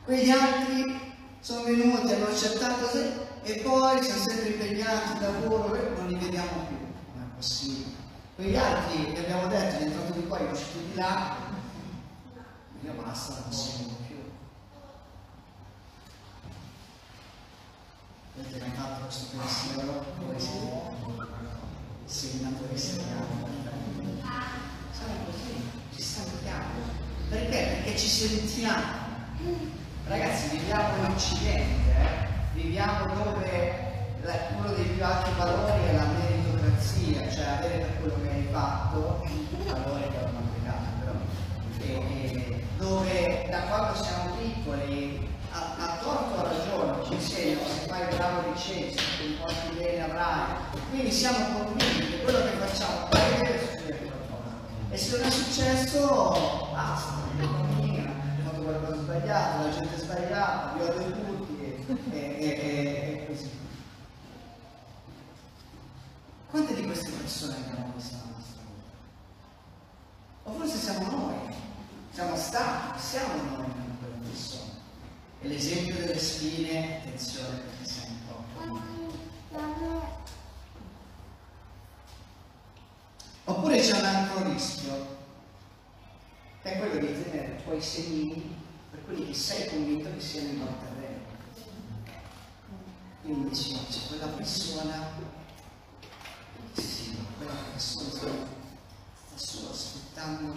Quegli 0.03 0.29
altri 0.29 1.15
sono 1.39 1.63
venuti, 1.63 2.11
hanno 2.11 2.27
accettato 2.27 2.89
e 3.47 3.61
poi 3.61 4.03
sono 4.03 4.19
sempre 4.19 4.49
impegnati, 4.49 5.21
lavoro, 5.21 5.73
e 5.73 5.89
non 5.95 6.07
li 6.07 6.15
vediamo 6.15 6.65
più. 6.67 6.77
Non 7.15 7.23
è 7.23 7.35
possibile. 7.35 7.95
Quegli 8.35 8.57
altri, 8.57 9.13
che 9.13 9.19
abbiamo 9.19 9.47
detto, 9.47 9.77
là, 10.93 11.37
io 12.81 12.93
basta, 12.93 13.41
non 13.43 13.53
seguo 13.53 13.95
più. 14.05 14.17
Avete 18.37 18.59
mai 18.59 18.71
fatto 18.75 19.03
questo 19.03 19.37
pensiero? 19.37 20.05
Voi 20.25 20.39
siete 20.39 20.95
seminatori 22.05 22.77
seriali. 22.77 23.25
Siamo 24.91 25.13
così, 25.25 25.69
ci 25.95 26.01
stanchiamo. 26.01 27.05
Perché? 27.29 27.81
Perché 27.83 27.97
ci 27.97 28.07
sentiamo. 28.07 29.05
Ragazzi, 30.05 30.57
viviamo 30.57 30.97
in 30.97 31.11
Occidente, 31.11 31.91
eh? 31.91 32.36
Viviamo 32.57 33.05
dove 33.13 33.85
uno 34.57 34.73
dei 34.73 34.85
più 34.85 35.05
alti 35.05 35.29
valori 35.37 35.83
è 35.85 35.93
la 35.93 36.05
meritocrazia, 36.05 37.29
cioè 37.29 37.45
avere 37.45 37.77
per 37.77 37.99
quello 37.99 38.15
che 38.23 38.29
hai 38.29 38.47
fatto, 38.51 39.23
valore 39.65 40.07
che 40.09 40.19
è 40.19 40.23
una 40.23 40.41
peccato 40.53 40.95
dove 42.77 43.47
da 43.49 43.59
quando 43.61 44.03
siamo 44.03 44.35
piccoli, 44.35 45.29
a, 45.51 45.75
a 45.77 45.97
torto 46.01 46.43
ragione, 46.43 47.05
ci 47.05 47.13
insegnano 47.13 47.67
se 47.67 47.87
fai 47.87 48.15
bravo 48.15 48.51
liceo, 48.51 48.89
se 48.89 48.95
ti 48.95 49.37
comporti 49.37 49.77
bene 49.77 50.03
avrai, 50.03 50.55
quindi 50.89 51.11
siamo 51.11 51.37
convinti 51.53 52.09
che 52.09 52.21
quello 52.23 52.39
che 52.39 52.57
facciamo 52.65 53.07
poi 53.09 53.21
deve 53.41 53.59
succedere 53.59 53.97
qualcosa. 53.97 54.51
E 54.89 54.97
se 54.97 55.17
non 55.17 55.27
è 55.27 55.31
successo, 55.31 56.69
basta, 56.73 57.13
l'economia, 57.37 58.03
ho 58.03 58.49
fatto 58.49 58.61
qualcosa 58.61 58.95
sbagliato, 58.95 59.63
la 59.63 59.69
gente 59.71 59.95
è 59.95 59.99
sbagliata, 59.99 60.73
vi 60.75 60.83
odio 60.83 61.01
tutti 61.03 61.26
e, 61.87 61.95
e, 62.11 62.49
e 62.49 63.25
così. 63.27 63.49
Quante 66.49 66.75
di 66.75 66.83
queste 66.83 67.11
persone 67.11 67.55
abbiamo 67.55 67.93
visto 67.95 68.15
nella 68.15 68.35
nostra 68.35 68.61
vita? 68.61 68.89
O 70.43 70.51
forse 70.53 70.77
siamo 70.77 71.09
noi, 71.09 71.55
siamo 72.11 72.35
stati, 72.35 72.99
siamo 72.99 73.41
noi 73.55 73.65
quelle 73.99 74.15
persone. 74.29 74.71
E 75.41 75.47
l'esempio 75.47 75.95
delle 75.95 76.19
spine, 76.19 76.97
attenzione 76.97 77.57
perché 77.57 77.85
sei 77.85 78.09
un 78.09 78.17
po'. 78.27 78.35
Oppure 83.45 83.79
c'è 83.79 83.97
un 83.97 84.05
altro 84.05 84.51
rischio, 84.51 85.17
che 86.61 86.73
è 86.73 86.79
quello 86.79 86.99
di 86.99 87.23
tenere 87.23 87.55
i 87.57 87.63
tuoi 87.63 87.81
semini 87.81 88.55
per 88.91 89.05
quelli 89.05 89.27
che 89.27 89.33
sei 89.33 89.69
convinto 89.69 90.09
che 90.13 90.19
siano 90.19 90.49
terreno. 90.49 90.86
Quindi 93.27 93.49
dici, 93.49 93.73
no, 93.73 93.79
c'è 93.89 94.07
quella 94.07 94.27
persona, 94.27 95.09
quella 97.37 97.53
persona 97.73 98.09
sta 98.09 99.35
solo 99.35 99.69
aspettando 99.69 100.53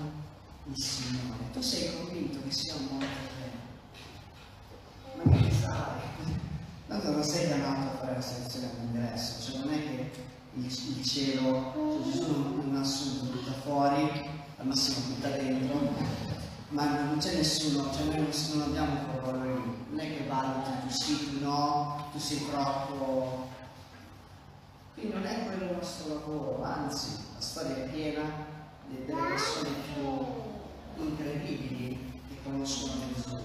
il 0.66 0.80
Signore. 0.80 1.50
Tu 1.52 1.60
sei 1.62 1.92
convinto 1.96 2.38
che 2.44 2.52
sia 2.52 2.74
un 2.76 2.86
buon 2.86 3.00
terreno. 3.00 3.58
Ma 5.24 5.36
che 5.36 5.52
sai? 5.52 6.00
Tanto 6.86 7.10
non 7.10 7.24
sei 7.24 7.46
chiamato 7.48 7.88
a 7.88 7.98
fare 7.98 8.14
la 8.14 8.20
selezione 8.20 8.70
all'ingresso, 8.70 9.50
cioè 9.50 9.58
non 9.64 9.72
è 9.72 9.82
che 9.82 10.12
il, 10.54 10.64
il 10.64 11.04
cielo, 11.04 11.72
cioè 11.74 12.12
Gesù 12.12 12.30
non 12.30 12.76
ha 12.76 12.80
assunto 12.82 13.32
butta 13.32 13.52
fuori, 13.64 14.30
al 14.58 14.66
massimo 14.66 15.08
butta 15.08 15.28
dentro, 15.30 15.92
ma 16.70 17.02
non 17.02 17.18
c'è 17.18 17.34
nessuno, 17.34 17.90
cioè 17.92 18.04
noi 18.04 18.32
non 18.52 18.62
abbiamo 18.62 19.20
valore 19.22 19.54
lì, 19.54 19.84
non 19.90 19.98
è 19.98 20.16
che 20.16 20.26
valuti 20.28 20.70
tu 20.82 20.88
sì, 20.88 21.38
tu 21.38 21.44
no, 21.44 22.08
tu 22.12 22.18
sei 22.18 22.48
troppo. 22.48 23.48
Quindi 24.94 25.14
non 25.14 25.26
è 25.26 25.44
quello 25.46 25.64
il 25.64 25.76
nostro 25.76 26.14
lavoro, 26.14 26.62
anzi 26.62 27.16
la 27.34 27.40
storia 27.40 27.76
è 27.76 27.88
piena 27.88 28.22
delle 28.88 29.20
persone 29.20 29.68
più 29.94 31.04
incredibili 31.04 32.22
che 32.28 32.36
conoscono 32.44 32.92
Gesù, 33.14 33.40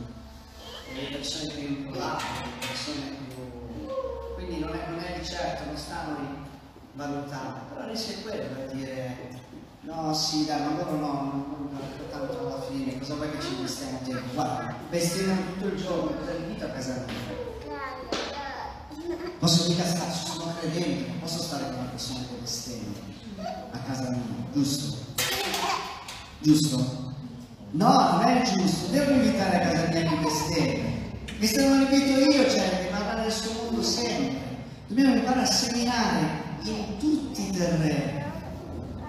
delle 0.94 1.10
persone 1.10 1.54
più 1.54 1.68
impolate, 1.68 2.24
delle 2.44 2.68
persone 2.68 3.18
più. 3.28 4.34
Quindi 4.36 4.60
non 4.60 4.76
è, 4.76 4.90
non 4.90 5.00
è 5.00 5.24
certo, 5.24 5.66
non 5.66 5.78
stanno 5.78 6.20
lì 6.20 6.28
valutando, 6.94 7.74
però 7.74 7.88
rischia 7.88 8.18
quello 8.20 8.54
da 8.54 8.72
dire 8.72 9.35
no 9.86 10.14
sì 10.14 10.46
dai 10.46 10.62
ma 10.62 10.76
loro 10.76 10.98
no, 10.98 11.12
non 11.12 11.70
non 11.72 11.80
tanto 12.10 12.40
alla 12.40 12.62
fine, 12.62 12.98
cosa 12.98 13.16
vuoi 13.16 13.30
che 13.32 13.42
ci 13.42 13.54
investiamo 13.54 14.00
tempo? 14.04 14.34
Guarda, 14.34 14.76
bestemmiano 14.90 15.42
tutto 15.54 15.68
il 15.68 15.82
giorno, 15.82 16.12
cosa 16.18 16.32
invito 16.34 16.66
a 16.66 16.70
casa 16.70 17.06
mia? 17.06 17.44
Posso 19.38 19.70
mica 19.70 19.86
starci, 19.86 20.26
sono 20.26 20.54
credente, 20.60 21.08
non 21.10 21.20
posso 21.20 21.42
stare 21.42 21.66
con 21.66 21.74
una 21.76 21.90
persona 21.90 22.20
che 22.22 22.36
bestemmia 22.42 23.00
a 23.72 23.78
casa 23.80 24.10
mia, 24.10 24.22
giusto? 24.54 24.98
Giusto? 26.40 27.14
No, 27.72 28.12
non 28.14 28.24
è 28.24 28.42
giusto, 28.44 28.88
devo 28.92 29.12
invitare 29.12 29.56
a 29.58 29.70
casa 29.70 29.88
mia 29.88 30.08
chi 30.08 30.16
bestemmia. 30.16 30.94
Se 31.42 31.68
non 31.68 31.82
invito 31.82 32.32
io, 32.32 32.50
cioè, 32.50 32.86
rimarrà 32.86 33.22
nel 33.22 33.32
suo 33.32 33.52
mondo 33.64 33.84
sempre. 33.84 34.64
Dobbiamo 34.88 35.16
imparare 35.16 35.42
a 35.42 35.46
seminare 35.46 36.20
in 36.64 36.98
tutti 36.98 37.48
i 37.48 37.52
terreni. 37.52 38.25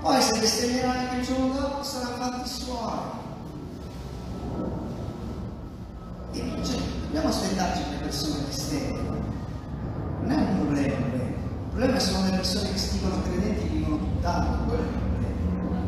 Poi 0.07 0.23
se 0.23 0.39
bestemmierà 0.39 0.93
anche 0.93 1.17
il 1.17 1.27
giorno 1.27 1.53
dopo 1.53 1.83
saranno 1.83 2.15
fatti 2.15 2.49
suoi. 2.49 2.99
E 6.31 6.65
cioè, 6.65 6.81
dobbiamo 7.03 7.29
aspettarci 7.29 7.83
che 7.83 7.91
le 7.91 7.97
persone 7.97 8.45
bestemmiano. 8.45 9.17
Non 10.21 10.31
è 10.31 10.37
un 10.37 10.57
problema, 10.61 10.95
quello. 10.95 11.25
il 11.25 11.71
problema 11.71 11.99
sono 11.99 12.25
le 12.25 12.37
persone 12.37 12.71
che 12.71 12.79
si 12.79 12.93
dicono 12.93 13.21
credenti 13.23 13.65
e 13.65 13.69
vivono 13.69 13.99
tutt'altro, 13.99 14.65
quello 14.67 14.83
è 14.83 14.87
il 14.87 14.93
problema. 14.93 15.81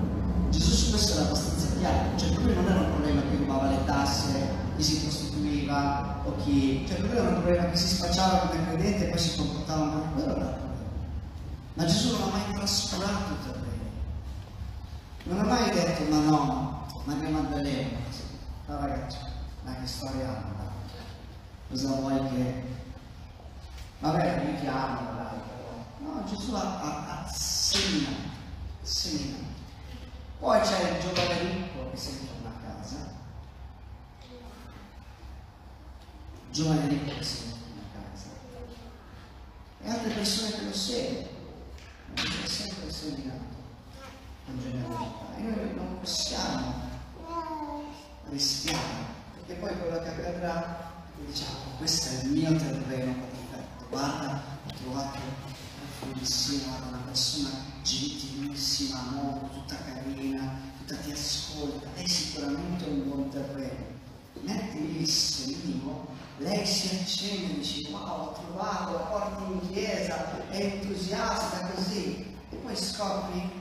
Gesù 0.50 0.70
su 0.72 0.90
questo 0.90 1.12
era 1.12 1.22
abbastanza 1.22 1.76
chiaro, 1.78 2.18
cioè 2.18 2.28
il 2.28 2.34
problema 2.34 2.60
non 2.60 2.70
era 2.72 2.80
un 2.80 2.90
problema 2.90 3.20
che 3.20 3.36
rubava 3.36 3.70
le 3.70 3.84
tasse, 3.84 4.48
chi 4.76 4.82
si 4.82 4.98
prostituiva 4.98 6.22
o 6.24 6.34
chi. 6.42 6.84
Cioè 6.88 6.98
il 6.98 7.04
problema 7.04 7.28
era 7.28 7.36
un 7.36 7.42
problema 7.42 7.70
che 7.70 7.76
si 7.76 7.86
spacciava 7.86 8.48
come 8.48 8.66
credente 8.66 9.06
e 9.06 9.10
poi 9.10 9.18
si 9.20 9.36
comportava 9.36 9.84
male, 9.84 10.06
quello. 10.12 10.56
Ma 11.74 11.84
Gesù 11.84 12.18
non 12.18 12.22
ha 12.22 12.32
mai 12.32 12.54
trascurato 12.56 13.30
il 13.30 13.38
terreno. 13.44 13.77
Non 15.28 15.40
ha 15.40 15.44
mai 15.44 15.70
detto 15.70 16.10
ma 16.10 16.20
no, 16.20 16.86
Maria 17.04 17.28
Maddalena, 17.28 17.98
no 18.66 18.80
ragazzi, 18.80 19.18
ma 19.62 19.74
che 19.78 19.86
storia 19.86 20.26
hanno? 20.26 20.72
Cosa 21.68 21.96
vuoi 21.96 22.18
che... 22.30 22.62
Vabbè, 23.98 24.44
mi 24.44 24.58
chiamo, 24.58 25.00
dai. 25.16 25.38
No, 25.98 26.24
Gesù 26.24 26.54
ha, 26.54 26.80
ha, 26.80 27.24
ha 27.24 27.30
seminato. 27.30 28.36
Poi 30.38 30.60
c'è 30.62 30.92
il 30.92 31.00
giovane 31.02 31.40
ricco 31.40 31.90
che 31.90 31.96
se 31.98 32.10
ne 32.12 32.26
torna 32.26 32.48
a 32.48 32.72
casa. 32.72 32.96
Giovane 36.50 36.88
ricco 36.88 37.14
che 37.14 37.22
se 37.22 37.44
ne 37.44 37.50
torna 37.50 37.82
a 37.82 38.10
casa. 38.10 38.28
E 39.82 39.90
altre 39.90 40.14
persone 40.14 40.50
che 40.52 40.64
lo 40.64 40.72
seguono. 40.72 41.28
Ma 42.16 42.22
c'è 42.22 42.46
sempre 42.46 42.90
seminato 42.90 43.47
con 44.48 44.60
generosità. 44.60 45.36
E 45.36 45.42
noi 45.42 45.74
non 45.74 45.98
possiamo 46.00 46.74
rischiare, 48.30 49.04
perché 49.34 49.60
poi 49.60 49.78
quello 49.78 50.02
che 50.02 50.08
accadrà 50.08 50.92
diciamo, 51.26 51.76
questo 51.78 52.08
è 52.08 52.24
il 52.24 52.30
mio 52.30 52.56
terreno 52.56 53.14
perfetto, 53.14 53.86
guarda, 53.88 54.42
ho 54.66 54.72
trovato 54.82 55.18
bellissima, 56.00 56.76
una 56.88 57.02
persona 57.04 57.50
gentilissima, 57.82 58.98
amore, 59.08 59.48
tutta 59.52 59.76
carina, 59.76 60.60
tutta 60.78 61.00
ti 61.00 61.12
ascolta, 61.12 61.88
lei 61.94 62.08
sicuramente 62.08 62.84
è 62.84 62.88
un 62.88 63.08
buon 63.08 63.28
terreno. 63.30 63.96
Metti 64.40 64.78
lì 64.78 65.00
il 65.00 65.08
semino, 65.08 66.06
lei 66.38 66.64
si 66.64 66.94
accende 66.94 67.54
e 67.54 67.58
dice 67.58 67.90
wow, 67.90 68.28
ho 68.28 68.32
trovato, 68.32 68.92
la 68.92 68.98
porti 68.98 69.52
in 69.52 69.72
chiesa, 69.72 70.48
è 70.48 70.56
entusiasta 70.56 71.70
così, 71.74 72.36
e 72.50 72.56
poi 72.56 72.76
scopri 72.76 73.57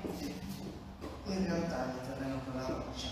in 1.34 1.46
realtà 1.46 1.94
terreno 2.04 2.40
con 2.46 2.56
la 2.56 2.68
roccia, 2.68 3.08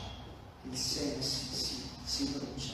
il 0.69 0.77
seme 0.77 1.21
si, 1.21 1.53
si, 1.53 1.89
si 2.03 2.25
brucia. 2.25 2.73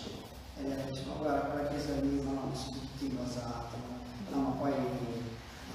E 0.57 0.67
lei 0.67 0.89
dice 0.89 1.03
ma 1.07 1.13
guarda 1.15 1.49
quella 1.49 1.69
chiesa 1.69 1.93
lì 2.01 2.21
no, 2.21 2.31
no, 2.31 2.51
sono 2.53 2.77
tutti 2.77 3.07
basati 3.07 3.75
no 4.29 4.37
ma 4.37 4.49
poi 4.51 4.73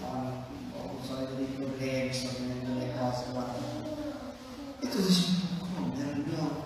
no, 0.01 0.45
ho 0.77 1.05
solito 1.05 1.35
dei 1.35 1.47
problemi 1.47 2.13
sto 2.13 2.29
avvenendo 2.29 2.79
delle 2.79 2.97
cose 2.97 3.25
guarda. 3.33 3.59
E 4.81 4.89
tu 4.89 5.03
dici 5.03 5.49
come 5.59 5.99
era 5.99 6.11
il 6.11 6.25
mio 6.27 6.65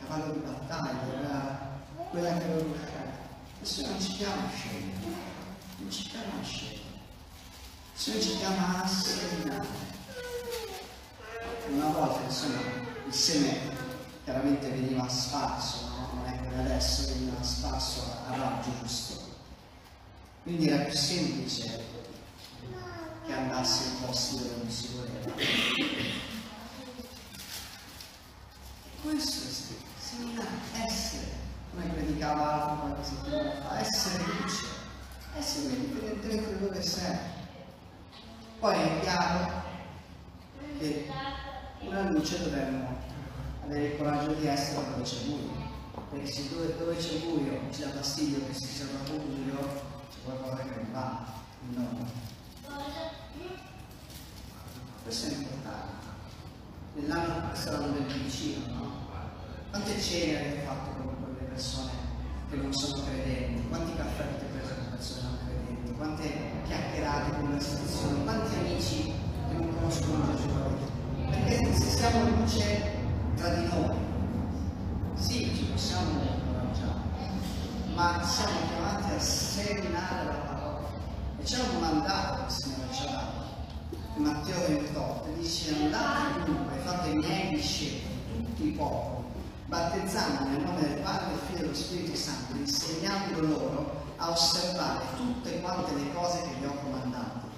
cavallo 0.00 0.32
di 0.32 0.38
battaglia 0.40 1.18
era 1.20 1.78
quella 2.10 2.38
che 2.38 2.44
avevo 2.44 2.64
buscato 2.64 3.18
il 3.62 3.86
non 3.86 4.00
ci 4.00 4.12
chiama 4.14 4.46
a 4.46 4.50
scegliere 4.50 4.88
non 5.76 5.90
ci 5.90 6.02
chiama 6.08 6.40
a 6.40 6.42
scegliere 6.42 6.78
il 6.80 8.00
Signore 8.00 8.22
ci 8.22 8.36
chiama 8.36 8.82
a 8.82 8.86
seminare 8.86 9.89
una 11.72 11.88
volta 11.88 12.24
insomma 12.24 12.60
il 13.06 13.12
seme 13.12 13.58
chiaramente 14.24 14.68
veniva 14.68 15.08
sparso 15.08 15.88
no? 15.88 16.08
non 16.14 16.26
è 16.26 16.38
come 16.38 16.62
adesso 16.62 17.06
veniva 17.08 17.42
sparso 17.42 18.02
a 18.28 18.36
raggio 18.36 18.70
giusto. 18.80 19.28
Quindi 20.42 20.68
era 20.68 20.84
più 20.84 20.96
semplice 20.96 21.84
che 23.26 23.32
andasse 23.32 23.84
in 23.88 24.06
posti 24.06 24.36
dove 24.36 24.56
non 24.56 24.70
si 24.70 24.88
voleva. 24.94 25.34
Questo 29.02 29.48
è 29.48 29.52
scritto, 29.52 29.84
seminare, 29.98 30.48
essere, 30.86 31.26
come 31.70 31.86
predicava 31.86 32.52
Alfa 32.52 32.74
qualche 32.74 33.04
settimana 33.04 33.60
fa, 33.62 33.80
essere 33.80 34.24
luce, 34.24 34.66
essere 35.36 35.74
indipendentemente 35.74 36.52
da 36.52 36.66
dove 36.66 36.82
sei. 36.82 37.18
Poi 38.58 38.74
è 38.74 39.00
chiaro 39.00 39.62
che 40.78 41.06
una 41.82 42.10
luce 42.10 42.42
dovremmo 42.42 42.98
avere 43.64 43.86
il 43.86 43.96
coraggio 43.96 44.32
di 44.34 44.46
essere 44.46 44.84
dove 44.90 45.02
c'è 45.02 45.24
buio. 45.24 45.68
Perché 46.10 46.26
se 46.26 46.48
dove, 46.48 46.76
dove 46.76 46.96
c'è 46.96 47.18
buio 47.18 47.58
ci 47.70 47.80
dà 47.80 47.90
fastidio 47.90 48.46
che 48.46 48.54
si 48.54 48.66
sia 48.66 48.86
troppo 48.86 49.22
buio, 49.22 49.58
c'è 50.10 50.18
qualcosa 50.24 50.62
che 50.62 50.74
non 50.76 50.92
va. 50.92 51.26
No. 51.74 52.08
Questo 55.02 55.28
è 55.28 55.32
importante. 55.32 56.06
Nell'anno, 56.94 57.50
l'anno 57.64 57.92
del 57.92 58.22
vicino, 58.22 58.74
no? 58.74 59.08
Quante 59.70 60.00
cene 60.00 60.38
avete 60.40 60.62
fatto 60.62 61.02
con 61.02 61.14
quelle 61.22 61.48
persone 61.48 61.92
che 62.50 62.56
non 62.56 62.72
sono 62.72 63.04
credenti? 63.04 63.68
Quanti 63.68 63.96
caffè 63.96 64.22
avete 64.22 64.44
preso 64.46 64.74
con 64.74 64.90
persone 64.90 65.22
non 65.22 65.38
credenti? 65.46 65.92
Quante 65.96 66.32
chiacchierate, 66.66 67.36
conversazioni? 67.36 68.24
Quanti 68.24 68.54
amici 68.56 69.02
che 69.04 69.54
non 69.54 69.74
conoscono 69.74 70.36
Gesù 70.36 70.48
siamo 72.00 72.30
luce 72.30 72.82
tra 73.36 73.50
di 73.56 73.66
noi, 73.66 73.94
sì, 75.16 75.54
ci 75.54 75.64
possiamo 75.64 76.12
incoraggiare, 76.22 76.98
ma 77.94 78.24
siamo 78.24 78.56
chiamati 78.68 79.12
a 79.12 79.20
seminare 79.20 80.24
la 80.24 80.32
parola. 80.32 80.88
E 81.38 81.42
c'è 81.42 81.58
un 81.58 81.78
mandato 81.78 82.36
che 82.36 82.44
il 82.46 82.52
Signore 82.52 82.94
ci 82.94 83.02
ha 83.02 83.10
dato. 83.10 83.38
Matteo 84.14 84.66
28 84.66 85.28
dice 85.38 85.74
andate 85.74 86.44
dunque, 86.44 86.78
fate 86.78 87.08
i 87.10 87.16
miei 87.16 87.48
discepoli, 87.50 88.44
tutti 88.46 88.66
i 88.68 88.70
popoli 88.70 89.24
battezzando 89.66 90.48
nel 90.48 90.62
nome 90.62 90.80
del 90.80 91.02
Padre, 91.02 91.26
del 91.28 91.38
Figlio 91.38 91.58
e 91.58 91.62
dello 91.64 91.74
Spirito 91.74 92.16
Santo, 92.16 92.56
insegnando 92.56 93.40
loro 93.42 94.04
a 94.16 94.30
osservare 94.30 95.04
tutte 95.16 95.60
quante 95.60 95.92
le 95.92 96.14
cose 96.14 96.40
che 96.44 96.60
vi 96.60 96.64
ho 96.64 96.74
comandato. 96.82 97.48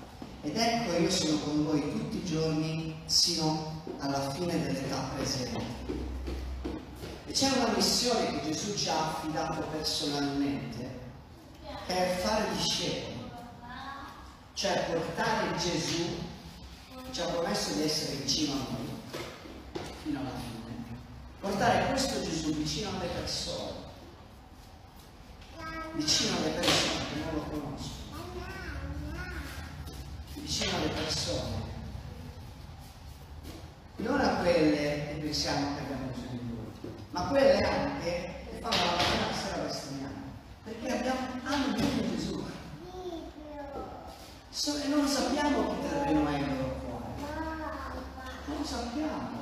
Ed 0.43 0.57
ecco 0.57 1.01
io 1.01 1.11
sono 1.11 1.39
con 1.39 1.65
voi 1.65 1.81
tutti 1.93 2.17
i 2.17 2.25
giorni 2.25 2.97
sino 3.05 3.82
alla 4.03 4.31
fine 4.33 4.61
dell'età 4.61 4.97
presente. 5.15 5.65
E 7.27 7.33
c'è 7.33 7.51
una 7.57 7.73
missione 7.75 8.41
che 8.41 8.51
Gesù 8.51 8.75
ci 8.77 8.89
ha 8.89 9.11
affidato 9.11 9.63
personalmente, 9.71 11.01
che 11.87 11.95
è 11.95 12.19
fare 12.21 12.49
discepoli, 12.57 13.31
cioè 14.55 14.87
portare 14.91 15.57
Gesù, 15.57 16.19
ci 17.13 17.21
ha 17.21 17.27
promesso 17.27 17.75
di 17.75 17.83
essere 17.83 18.17
vicino 18.17 18.55
a 18.55 18.57
noi, 18.57 19.83
fino 20.03 20.19
alla 20.19 20.31
fine. 20.31 20.61
Portare 21.39 21.87
questo 21.87 22.23
Gesù 22.23 22.55
vicino 22.55 22.91
alle 22.91 23.09
persone, 23.09 23.73
vicino 25.95 26.37
alle 26.37 26.51
persone 26.51 27.05
che 27.09 27.19
non 27.25 27.35
lo 27.35 27.43
conoscono, 27.43 28.01
vicino 30.35 30.77
alle 30.77 30.89
persone, 30.89 31.72
non 34.03 34.21
a 34.21 34.37
quelle 34.41 34.77
che 34.77 35.19
pensiamo 35.21 35.75
che 35.75 35.81
abbiamo 35.83 36.07
bisogno 36.13 36.41
di 36.41 36.49
lui, 36.49 36.93
ma 37.11 37.21
quelle 37.29 37.57
anche 37.59 38.45
che 38.51 38.59
fanno 38.61 38.77
la 38.77 38.91
mattina 38.97 39.33
sera 39.33 40.11
perché 40.65 40.93
abbiamo, 40.93 41.21
hanno 41.45 41.73
bisogno 41.73 42.01
di 42.03 42.17
Gesù. 42.17 42.45
So, 44.51 44.77
e 44.83 44.89
non 44.89 45.07
sappiamo 45.07 45.69
chi 45.69 45.89
terreno 45.89 46.29
è 46.29 46.39
il 46.39 46.47
loro 46.47 46.81
cuore, 46.85 47.05
non 48.47 48.59
lo 48.59 48.65
sappiamo. 48.65 49.41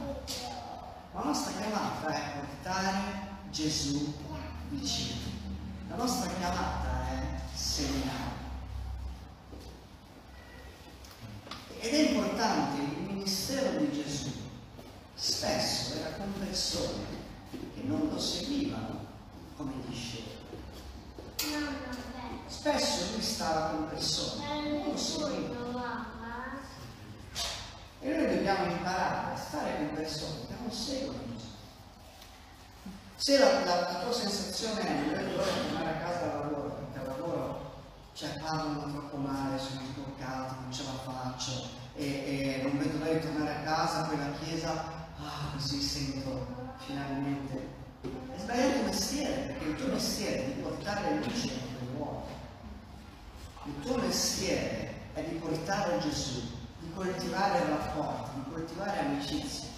La 1.15 1.23
nostra 1.25 1.53
chiamata 1.53 2.09
è 2.09 2.33
portare 2.39 2.99
Gesù 3.51 4.13
vicino. 4.69 5.19
La 5.89 5.97
nostra 5.97 6.31
chiamata 6.39 7.09
è 7.09 7.57
seminare. 7.57 8.39
Ed 11.81 11.95
è 11.95 12.11
importante, 12.11 12.81
il 12.83 13.07
ministero 13.07 13.79
di 13.79 13.91
Gesù 13.91 14.40
spesso 15.21 15.99
era 15.99 16.17
con 16.17 16.33
persone 16.39 17.05
che 17.51 17.83
non 17.83 18.09
lo 18.11 18.19
seguivano 18.19 19.05
come 19.57 19.73
discepoli. 19.87 20.39
Spesso 22.47 23.13
lui 23.13 23.23
stava 23.23 23.69
con 23.69 23.89
persone 23.89 24.63
che 24.63 24.69
non 24.71 24.87
lo 24.87 24.97
seguivano. 24.97 25.59
E 28.03 28.17
noi 28.17 28.35
dobbiamo 28.35 28.73
imparare 28.73 29.35
a 29.35 29.37
stare 29.37 29.77
con 29.77 29.93
persone 29.95 30.47
che 30.49 30.55
non 30.59 30.73
seguono 30.73 31.19
Gesù. 31.37 31.49
Se 33.17 33.39
la, 33.39 33.65
la, 33.65 33.81
la, 33.81 34.01
tua 34.03 34.13
sensazione 34.13 34.81
è 34.81 34.91
non 34.91 35.13
vedo 35.13 35.37
l'ora 35.37 35.53
di 35.53 35.61
tornare 35.69 35.91
a 35.91 35.99
casa 35.99 36.27
da 36.27 36.39
lavoro, 36.39 36.69
perché 36.71 36.99
al 36.99 37.07
lavoro 37.19 37.73
cioè, 38.15 38.39
parlano 38.39 38.91
troppo 38.91 39.17
male, 39.19 39.59
sono 39.59 39.83
sbloccato, 39.85 40.55
non 40.63 40.73
ce 40.73 40.83
la 40.85 41.13
faccio, 41.13 41.69
e, 41.95 42.05
e 42.07 42.61
non 42.63 42.79
vedo 42.79 42.97
l'ora 42.97 43.13
di 43.13 43.21
tornare 43.21 43.57
a 43.57 43.61
casa, 43.61 44.05
poi 44.05 44.17
la 44.17 44.33
chiesa, 44.43 45.00
ah, 45.23 45.53
così 45.53 45.81
sento 45.81 46.47
finalmente. 46.87 47.79
È 48.03 48.39
sbagliato 48.39 48.79
il 48.79 48.85
mestiere, 48.85 49.41
perché 49.43 49.65
il 49.65 49.77
tuo 49.77 49.93
mestiere 49.93 50.45
è 50.45 50.47
di 50.47 50.61
portare 50.61 51.17
luce 51.17 51.47
in 51.47 51.77
quel 51.77 51.97
luogo. 51.97 52.27
Il 53.65 53.81
tuo 53.83 53.97
mestiere 53.99 54.95
è 55.15 55.23
di 55.23 55.35
portare 55.37 55.99
Gesù 55.99 56.59
di 56.81 56.91
coltivare 56.95 57.69
rapporti, 57.69 58.31
di 58.37 58.51
coltivare 58.51 59.01
amicizie, 59.01 59.69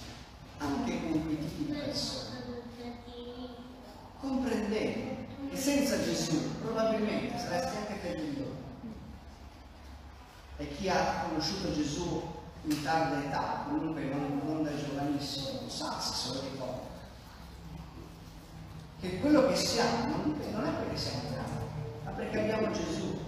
anche 0.59 1.01
con 1.03 1.25
quei 1.25 1.39
tipi 1.39 1.65
di 1.65 1.73
persone. 1.73 2.31
Comprendendo 4.21 5.11
che 5.51 5.57
senza 5.57 6.03
Gesù 6.03 6.61
probabilmente 6.61 7.39
saresti 7.39 7.77
anche 7.77 7.95
perduto. 7.95 8.61
E 10.59 10.77
chi 10.77 10.89
ha 10.89 11.25
conosciuto 11.29 11.73
Gesù 11.73 12.23
in 12.65 12.83
tarda 12.83 13.25
età, 13.25 13.65
comunque 13.67 14.05
non, 14.05 14.41
non 14.45 14.63
da 14.63 14.71
giovanissimo, 14.77 15.63
lo 15.63 15.69
sa 15.69 15.99
se 15.99 16.35
lo 16.35 16.41
ricorda. 16.41 16.91
Che 19.01 19.19
quello 19.19 19.49
che 19.49 19.57
siamo 19.57 20.07
non, 20.07 20.41
non 20.53 20.65
è 20.65 20.71
perché 20.71 20.97
siamo 20.97 21.23
bravi, 21.31 22.05
ma 22.05 22.11
perché 22.13 22.41
abbiamo 22.41 22.71
Gesù. 22.71 23.21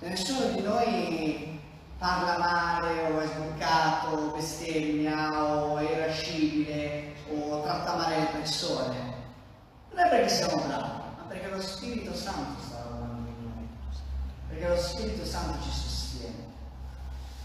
Se 0.00 0.08
nessuno 0.08 0.46
di 0.46 0.62
noi 0.62 1.60
parla 1.96 2.38
male 2.38 3.12
o 3.12 3.20
è 3.20 3.26
sboccato 3.28 4.08
o 4.08 4.32
bestemmia 4.32 5.44
o 5.44 5.76
è 5.76 5.88
irascibile 5.92 7.14
o 7.30 7.62
tratta 7.62 7.94
male 7.94 8.18
le 8.18 8.26
persone, 8.32 8.96
non 9.90 10.04
è 10.04 10.08
perché 10.08 10.28
siamo 10.28 10.56
bravi, 10.56 10.98
ma 11.18 11.24
perché 11.28 11.48
lo 11.48 11.60
Spirito 11.62 12.12
Santo 12.16 12.60
sta 12.66 12.78
lavorando 12.78 13.28
in 13.28 13.44
noi, 13.44 13.68
perché 14.48 14.66
lo 14.66 14.76
Spirito 14.76 15.24
Santo 15.24 15.62
ci 15.62 15.70
sostiene. 15.70 15.91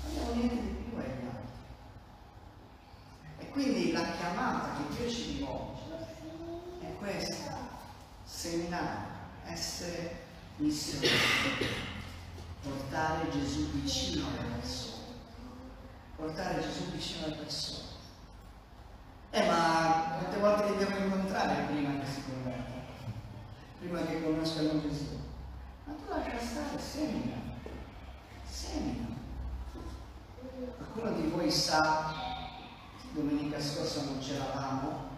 Abbiamo 0.08 0.34
niente 0.34 0.56
di 0.56 0.90
più 0.90 0.98
agli 0.98 1.26
altri. 1.26 1.58
E 3.40 3.50
quindi 3.50 3.92
la 3.92 4.04
chiamata 4.18 4.78
che 4.78 4.96
Dio 4.96 5.10
ci 5.10 5.38
rivolge 5.38 5.82
è 6.82 6.96
questa, 6.98 7.58
seminare, 8.24 9.06
essere 9.46 10.26
missionari 10.58 11.86
portare 12.68 13.30
Gesù 13.30 13.72
vicino 13.72 14.28
alle 14.28 14.56
persone. 14.56 14.96
Portare 16.16 16.62
Gesù 16.62 16.92
vicino 16.92 17.26
alle 17.26 17.36
persone. 17.36 17.86
Eh, 19.32 19.46
ma 19.46 20.18
quante 20.18 20.38
volte 20.40 20.72
li 20.72 20.78
dobbiamo 20.78 21.06
incontrare 21.06 21.64
prima 21.66 22.00
che 22.00 22.06
si 22.06 22.24
converta? 22.24 22.74
Prima 23.80 24.02
che 24.02 24.24
conoscano 24.24 24.82
Gesù? 24.82 25.20
Ma 25.86 25.94
tu 25.94 26.10
lascia 26.10 26.40
stare, 26.40 26.80
semina. 26.80 27.36
Semina. 28.50 29.17
Qualcuno 30.58 31.12
di 31.22 31.28
voi 31.28 31.52
sa, 31.52 32.14
domenica 33.12 33.62
scorsa 33.62 34.04
non 34.06 34.18
c'eravamo, 34.18 35.10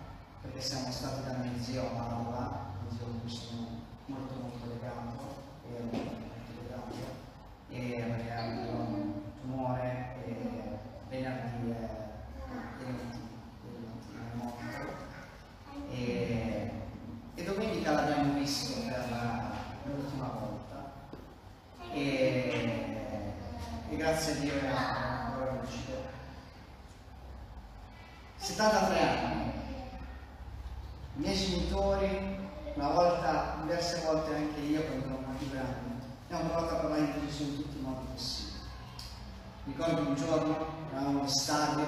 perché 0.42 0.60
siamo 0.60 0.92
stati 0.92 1.24
da 1.24 1.38
mio 1.38 1.64
zio 1.64 1.82
a 1.82 1.86
Padova, 1.86 2.72
mio 2.82 2.92
zio 2.92 3.06
cui 3.22 3.30
sono 3.30 3.68
molto 4.08 4.34
molto 4.34 4.68
legato, 4.68 5.48
e 5.64 6.20
e 7.72 8.02
aveva 8.02 8.42
avuto 8.42 8.72
un 8.72 9.14
tumore 9.40 10.16
e 10.26 10.36
venerdì 11.08 11.72
è 11.72 12.06
morto. 14.36 14.64
E, 15.92 16.72
e 17.36 17.44
domenica 17.44 17.92
l'abbiamo 17.92 18.34
visto 18.34 18.82
per 18.82 19.06
l'ultima 19.86 20.28
volta. 20.28 20.92
E, 21.92 22.90
e 23.90 23.96
grazie 23.96 24.34
a 24.34 24.36
Dio 24.36 24.54
è 24.54 24.68
ancora 24.68 25.60
riuscito 25.62 26.18
73 28.50 29.00
anni 29.00 29.52
i 31.18 31.22
miei 31.22 31.38
genitori 31.38 32.38
una 32.74 32.90
volta, 32.90 33.58
diverse 33.62 34.02
volte 34.04 34.34
anche 34.34 34.60
io 34.62 34.82
quando 34.86 35.06
ero 35.06 35.38
più 35.38 35.52
grande 35.52 35.78
abbiamo 36.26 36.50
provato 36.50 36.76
a 36.76 36.78
parlare 36.80 37.14
di 37.14 37.28
Gesù 37.28 37.44
in 37.44 37.56
tutti 37.58 37.78
i 37.78 37.82
modi 37.82 38.06
possibili. 38.12 38.58
Ricordo 39.66 40.02
un 40.02 40.16
giorno, 40.16 40.66
eravamo 40.92 41.20
allo 41.20 41.28
stadio, 41.28 41.88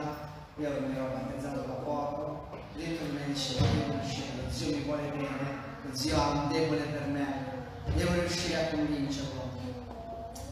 io 0.58 0.70
mi 0.82 0.96
ero 0.96 1.08
battezzato 1.08 1.62
da 1.62 1.74
poco, 1.74 2.50
dentro 2.76 3.06
dice 3.26 3.58
devo 3.58 3.94
riuscire, 3.94 4.44
lo 4.44 4.52
zio 4.52 4.76
mi 4.76 4.84
vuole 4.84 5.10
bene, 5.10 5.58
lo 5.82 5.96
zio 5.96 6.22
ha 6.22 6.30
un 6.30 6.48
debole 6.48 6.82
per 6.82 7.08
me, 7.08 7.46
devo 7.96 8.14
riuscire 8.14 8.66
a 8.66 8.70
convincerlo 8.70 9.50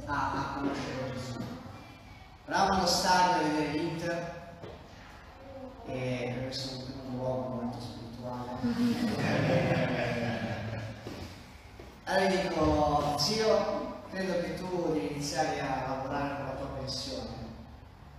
a, 0.05 0.31
a 0.31 0.53
conoscere 0.55 1.13
Gesù. 1.13 1.39
Eravamo 2.47 2.77
allo 2.79 2.87
stadio 2.87 3.33
a 3.33 3.49
vedere 3.49 3.77
l'Inter 3.77 4.38
e 5.89 6.33
per 6.39 6.49
è 6.49 6.51
un 7.07 7.17
luogo 7.17 7.61
molto 7.61 7.79
spirituale. 7.79 8.49
Allora 12.05 12.27
gli 12.27 12.41
dico, 12.41 13.15
zio, 13.19 14.01
credo 14.09 14.39
che 14.41 14.55
tu 14.55 14.93
devi 14.93 15.11
iniziare 15.11 15.61
a 15.61 15.89
lavorare 15.89 16.37
con 16.37 16.45
la 16.45 16.53
tua 16.53 16.67
pensione, 16.79 17.35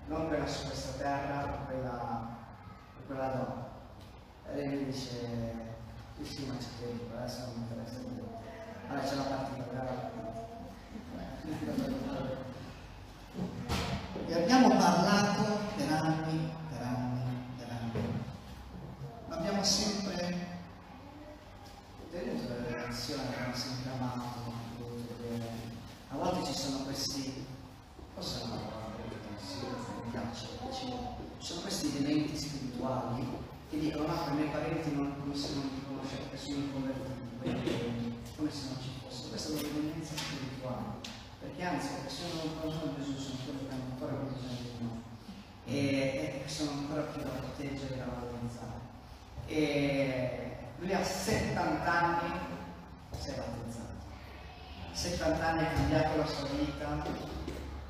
non 0.06 0.28
quella 0.28 0.46
su 0.46 0.66
questa 0.66 0.92
terra, 0.92 1.46
ma 1.46 1.56
quella, 1.66 2.36
quella 3.04 3.26
dopo. 3.26 3.68
E 4.48 4.54
lei 4.54 4.68
mi 4.68 4.84
dice, 4.84 5.68
sì 6.22 6.46
ma 6.46 6.56
c'è 6.56 6.66
tempo, 6.80 7.16
adesso 7.16 7.40
non 7.46 7.54
mi 7.54 7.60
interessa 7.62 7.98
niente. 7.98 8.22
Allora 8.88 9.06
c'è 9.06 9.14
la 9.14 9.22
partita, 9.22 9.62
brava. 9.72 10.10
E 14.26 14.34
abbiamo 14.34 14.68
parlato 14.68 15.58
per 15.76 15.92
anni, 15.92 16.50
per 16.68 16.82
anni. 16.82 17.22
Ma 19.28 19.36
abbiamo 19.36 19.62
sempre 19.64 20.48
tenuto 22.10 22.46
delle 22.46 22.68
relazioni, 22.68 23.22
abbiamo 23.32 23.54
sempre 23.54 23.90
amato, 23.92 24.52
voluto 24.78 25.14
bene. 25.22 25.46
A 26.10 26.16
volte 26.16 26.44
ci 26.52 26.58
sono 26.58 26.84
questi, 26.84 27.46
forse 28.14 28.40
è 28.40 28.44
una 28.44 28.56
parola 28.56 28.94
brutta, 28.96 29.42
sì, 29.42 29.60
mi 30.04 30.10
piace, 30.10 30.46
ci 31.38 31.46
sono 31.46 31.60
questi 31.60 31.96
elementi 31.96 32.36
spirituali 32.36 33.26
che 33.70 33.78
dicono 33.78 34.08
no, 34.08 34.14
per 34.14 34.19
i 34.30 34.34
miei 34.34 34.48
parenti 34.48 34.94
non, 34.94 35.14
come 35.20 35.34
se 35.34 35.54
non 35.54 35.74
ti 35.74 35.82
conoscevano, 35.86 36.30
che 36.30 36.36
sono 36.36 36.72
convertiti, 36.72 38.14
come 38.36 38.50
se 38.50 38.64
non 38.66 38.76
ci 38.80 38.90
fosse. 39.02 39.28
Questa 39.28 39.48
è 39.48 39.52
una 39.52 39.62
dipendenza 39.62 40.14
spirituale 40.16 41.18
perché 41.40 41.64
anzi 41.64 41.88
le 41.88 42.00
persone 42.02 42.32
non 42.34 42.60
conoscono 42.60 42.94
Gesù 42.98 43.16
sono 43.16 43.38
quelle 43.44 43.66
che 43.66 43.72
hanno 43.72 43.84
ancora 43.92 44.12
più 44.12 44.34
bisogno 44.34 44.60
di 44.60 44.84
noi 44.84 45.00
e, 45.64 46.42
e 46.44 46.48
sono 46.48 46.70
ancora 46.70 47.02
più 47.02 47.22
da 47.22 47.28
proteggere 47.28 47.94
e 47.94 47.96
da 47.96 48.04
valorizzare. 48.04 48.80
E 49.46 50.56
lui 50.78 50.92
ha 50.92 51.02
70 51.02 51.92
anni, 51.92 52.38
si 53.18 53.30
è 53.30 53.34
battezzato, 53.34 53.98
70 54.92 55.46
anni 55.46 55.64
ha 55.64 55.72
cambiato 55.72 56.16
la 56.18 56.26
sua 56.26 56.48
vita 56.48 57.02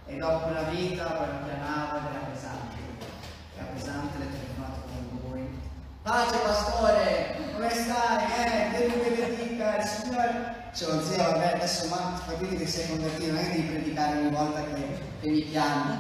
e 0.07 0.17
dopo 0.17 0.47
una 0.47 0.63
vita 0.63 1.05
poi 1.05 1.29
pianava 1.45 1.99
ed 1.99 2.15
era 2.15 2.25
pesante, 2.27 2.77
era 3.57 3.67
pesante 3.67 4.19
le 4.19 4.25
lui. 4.25 4.50
Pace 6.03 6.39
pastore, 6.39 7.37
come 7.53 7.69
stai? 7.69 8.25
Eh, 8.25 8.71
Dio 8.71 8.89
mi 8.89 9.17
benedica, 9.17 9.77
il 9.77 9.85
Signore. 9.85 10.69
Dicevo, 10.73 11.05
zio, 11.05 11.17
vabbè, 11.19 11.53
adesso 11.57 11.89
ma 11.89 12.19
capite 12.27 12.57
che 12.57 12.67
sei 12.67 12.89
convertito, 12.89 13.33
non 13.33 13.37
è 13.37 13.43
che 13.43 13.57
devi 13.57 13.69
predicare 13.69 14.19
ogni 14.19 14.31
volta 14.31 14.65
che, 14.65 14.99
che 15.21 15.29
mi 15.29 15.51
chiami. 15.51 15.99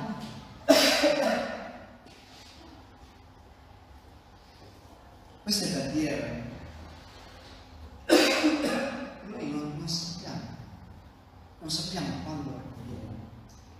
Questo 5.43 5.65
è 5.65 5.69
per 5.69 5.91
dire, 5.91 6.43
noi 8.07 9.51
non, 9.51 9.75
non 9.77 9.89
sappiamo, 9.89 10.41
non 11.59 11.71
sappiamo 11.71 12.09
quando 12.25 12.51
raccogliere, 12.53 13.07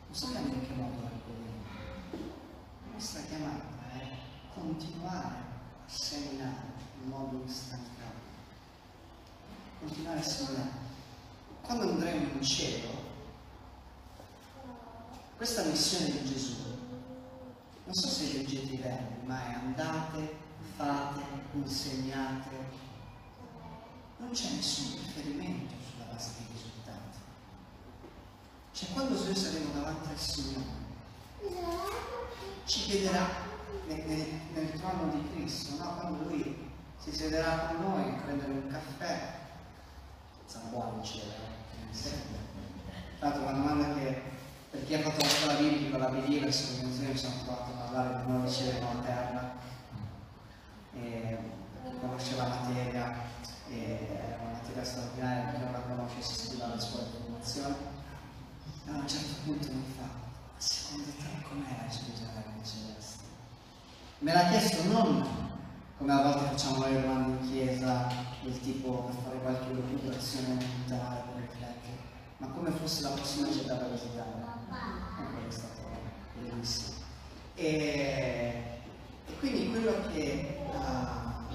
non 0.07 0.15
sappiamo 0.15 0.49
in 0.49 0.67
che 0.67 0.75
modo 0.75 1.01
raccogliere. 1.03 1.59
La 2.13 2.93
nostra 2.93 3.21
chiamata 3.27 3.65
è 3.95 4.07
continuare 4.53 5.50
seminare 5.91 6.73
in 7.03 7.09
modo 7.09 7.43
instancabile 7.45 7.91
continuare 9.81 10.19
a 10.19 10.23
seminare 10.23 10.89
quando 11.63 11.89
andremo 11.91 12.33
in 12.33 12.43
cielo, 12.43 12.89
questa 15.37 15.63
missione 15.65 16.11
di 16.11 16.25
Gesù, 16.25 16.57
non 17.85 17.95
so 17.95 18.09
se 18.09 18.33
leggete 18.33 18.75
i 18.75 18.77
verbi, 18.77 19.27
ma 19.27 19.47
è 19.47 19.55
andate, 19.55 20.37
fate, 20.77 21.23
insegnate, 21.53 22.57
non 24.19 24.31
c'è 24.33 24.51
nessun 24.51 24.99
riferimento 24.99 25.75
sulla 25.91 26.05
base 26.13 26.33
dei 26.39 26.47
risultati. 26.53 27.19
Cioè 28.73 28.89
quando 28.93 29.23
noi 29.23 29.35
saremo 29.37 29.73
davanti 29.73 30.09
al 30.09 30.19
Signore, 30.19 30.89
ci 32.65 32.81
chiederà 32.81 33.50
nel, 33.87 34.03
nel, 34.07 34.27
nel 34.55 34.73
trono 34.73 35.13
di 35.13 35.29
Cristo, 35.33 35.83
no? 35.83 35.95
quando 35.95 36.29
Lui 36.29 36.69
si 36.99 37.15
siederà 37.15 37.69
con 37.69 37.93
noi 37.93 38.09
a 38.11 38.21
prendere 38.23 38.53
un 38.53 38.69
caffè, 38.69 39.39
sarà 40.45 40.65
buono 40.67 40.97
in 40.99 41.05
cielo, 41.05 41.33
tra 43.19 43.29
l'altro 43.29 43.43
una 43.49 43.53
domanda 43.53 43.95
che 43.95 44.23
per 44.71 44.85
chi 44.85 44.95
ha 44.95 45.01
fatto 45.01 45.23
la 45.23 45.29
scuola 45.29 45.55
biblica, 45.55 45.99
la 45.99 46.09
Believers, 46.09 46.71
l'organizzazione 46.71 47.13
mi 47.13 47.19
sono 47.19 47.35
trovato 47.43 47.71
a 47.73 47.75
parlare 47.75 48.23
di 48.23 48.31
nuovo 48.31 48.47
riceve 48.47 48.81
materna, 48.81 49.53
e 50.95 51.39
conosce 52.01 52.37
la 52.37 52.47
materia, 52.47 53.15
è 53.69 54.37
una 54.41 54.53
materia 54.53 54.85
straordinaria, 54.85 55.53
chi 55.53 55.59
non 55.61 55.73
la 55.73 55.81
conosce 55.81 56.23
si 56.23 56.35
studia 56.35 56.65
alla 56.65 56.81
scuola 56.81 57.05
di 57.05 57.17
formazione. 57.21 57.99
A 58.87 58.93
un 58.93 59.09
certo 59.09 59.35
punto 59.45 59.73
mi 59.73 59.85
fa, 59.97 60.09
secondo 60.57 61.11
te 61.19 61.43
com'è 61.49 61.77
la 61.77 61.89
Gerusalemme 61.89 62.65
celeste? 62.65 63.20
Me 64.21 64.35
l'ha 64.35 64.49
chiesto 64.49 64.83
non 64.93 65.41
come 65.97 66.13
a 66.13 66.23
volte 66.23 66.49
facciamo 66.49 66.79
noi 66.79 66.93
domande 66.95 67.43
in 67.43 67.51
chiesa, 67.51 68.07
del 68.43 68.59
tipo 68.61 69.05
per 69.05 69.15
fare 69.23 69.39
qualche 69.39 69.73
locuzione 69.73 70.55
mentale, 70.55 71.23
per 71.27 71.43
riflettere, 71.43 71.99
ma 72.39 72.47
come 72.49 72.71
fosse 72.71 73.03
la 73.03 73.11
prossima 73.11 73.51
città 73.51 73.75
da 73.75 73.87
visitare. 73.89 74.31
Ecco, 75.21 75.47
è 75.47 75.51
stato 75.51 75.81
bellissimo. 76.39 76.97
E, 77.55 78.81
e 79.27 79.39
quindi 79.39 79.71
quello 79.71 79.93
che, 80.11 80.59
uh, 80.71 81.55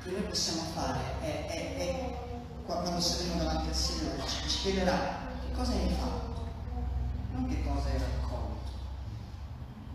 che, 0.00 0.10
noi 0.10 0.22
possiamo 0.22 0.62
fare 0.74 1.00
è, 1.20 1.46
è, 1.46 1.76
è 1.76 2.18
quando 2.64 3.00
saremo 3.00 3.42
davanti 3.42 3.68
al 3.68 3.74
Signore, 3.74 4.22
ci, 4.28 4.48
ci 4.48 4.58
chiederà 4.58 5.28
che 5.40 5.56
cosa 5.56 5.72
hai 5.72 5.88
fatto, 5.88 6.50
non 7.32 7.48
che 7.48 7.64
cosa 7.64 7.88
hai 7.88 7.98
raccolto, 7.98 8.70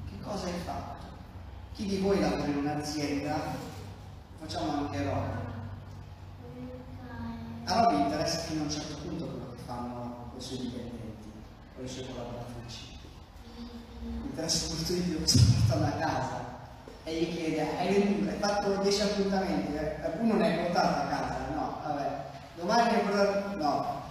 che 0.09 0.19
cosa 0.21 0.45
hai 0.45 0.59
fatto. 0.65 0.96
Chi 1.77 1.85
di 1.85 1.97
voi 1.97 2.19
lavora 2.19 2.45
in 2.45 2.57
un'azienda, 2.57 3.35
facciamo 4.39 4.71
anche 4.71 5.03
roba. 5.03 5.45
A 7.65 7.81
Roby 7.83 8.01
interessa 8.01 8.39
fino 8.39 8.61
a 8.61 8.63
un 8.63 8.71
certo 8.71 8.95
punto 8.95 9.25
quello 9.25 9.51
che 9.51 9.61
fanno 9.63 10.31
i 10.35 10.41
suoi 10.41 10.57
dipendenti 10.57 11.31
o 11.77 11.83
i 11.83 11.87
suoi 11.87 12.07
collaboratrici. 12.07 12.97
Interessa 14.23 14.73
molto 14.73 14.91
di 14.91 14.99
più 15.01 15.19
cosa 15.19 15.39
portano 15.39 15.85
a 15.85 15.97
casa 15.99 16.45
e 17.03 17.13
gli 17.13 17.35
chiede, 17.35 17.77
hai, 17.77 18.37
fatto 18.39 18.81
10 18.81 19.01
appuntamenti, 19.01 19.71
uno 20.21 20.33
ne 20.33 20.47
hai 20.47 20.63
portato 20.63 20.87
a 20.87 21.15
casa? 21.15 21.37
No, 21.53 21.77
vabbè, 21.85 22.09
domani 22.55 22.91
ne 22.91 22.97
portato? 23.01 23.57
No. 23.57 24.01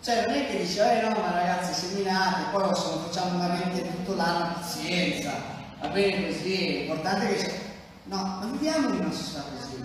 Cioè 0.00 0.26
non 0.26 0.36
è 0.36 0.46
che 0.46 0.58
dice, 0.58 0.80
eh 0.80 1.08
no, 1.08 1.08
ma 1.08 1.32
ragazzi 1.32 1.72
seminate, 1.72 2.52
poi 2.52 2.68
lo 2.68 2.74
sono, 2.76 2.98
facciamo 2.98 3.34
una 3.34 3.48
mente 3.48 3.90
tutto 3.90 4.14
l'anno, 4.14 4.54
pazienza, 4.54 5.55
va 5.80 5.88
bene 5.88 6.26
così, 6.26 6.54
è 6.54 6.80
importante 6.82 7.34
che. 7.34 7.60
No, 8.04 8.16
ma 8.16 8.48
viviamo 8.52 8.88
in 8.88 9.00
una 9.00 9.12
società 9.12 9.44
così. 9.50 9.84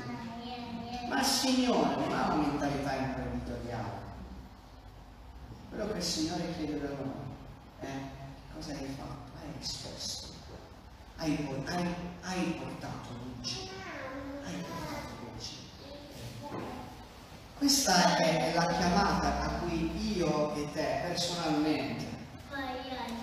Ma 1.08 1.20
il 1.20 1.26
Signore 1.26 1.96
non 1.96 2.14
ha 2.14 2.34
una 2.34 2.48
mentalità 2.48 2.94
imprenditoriale. 2.94 4.00
Quello 5.70 5.92
che 5.92 5.98
il 5.98 6.04
Signore 6.04 6.54
chiede 6.56 6.80
da 6.80 6.88
noi 6.90 7.12
è 7.80 7.88
cosa 8.54 8.72
hai 8.74 8.96
fatto? 8.98 9.32
Hai 9.40 9.52
risposto. 9.60 10.28
Hai, 11.18 11.48
hai, 11.66 11.96
hai 12.22 12.62
portato 12.62 13.10
luce. 13.24 13.70
Hai 14.46 14.54
portato 14.54 15.16
luce. 15.34 15.56
Questa 17.58 18.18
è 18.18 18.54
la 18.56 18.66
chiamata 18.66 19.42
a 19.42 19.50
cui 19.60 20.16
io 20.16 20.54
e 20.56 20.72
te 20.74 21.02
personalmente, 21.08 22.06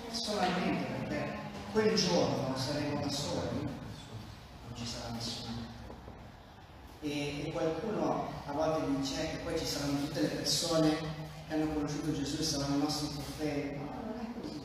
personalmente 0.07 0.98
quel 1.71 1.93
giorno 1.93 2.55
saremo 2.55 2.99
da 3.01 3.09
soli, 3.09 3.61
non 3.61 4.75
ci 4.75 4.85
sarà 4.85 5.13
nessuno. 5.13 5.67
E, 7.01 7.47
e 7.47 7.51
qualcuno 7.51 8.27
a 8.45 8.51
volte 8.51 8.99
dice 8.99 9.29
che 9.29 9.37
poi 9.43 9.57
ci 9.57 9.65
saranno 9.65 9.99
tutte 9.99 10.21
le 10.21 10.27
persone 10.27 10.89
che 11.47 11.53
hanno 11.53 11.73
conosciuto 11.73 12.11
Gesù 12.13 12.39
e 12.39 12.43
saranno 12.43 12.75
i 12.75 12.79
nostri 12.79 13.07
profeti. 13.07 13.77
Ma 13.77 13.91
non 14.03 14.19
è 14.19 14.41
così. 14.41 14.61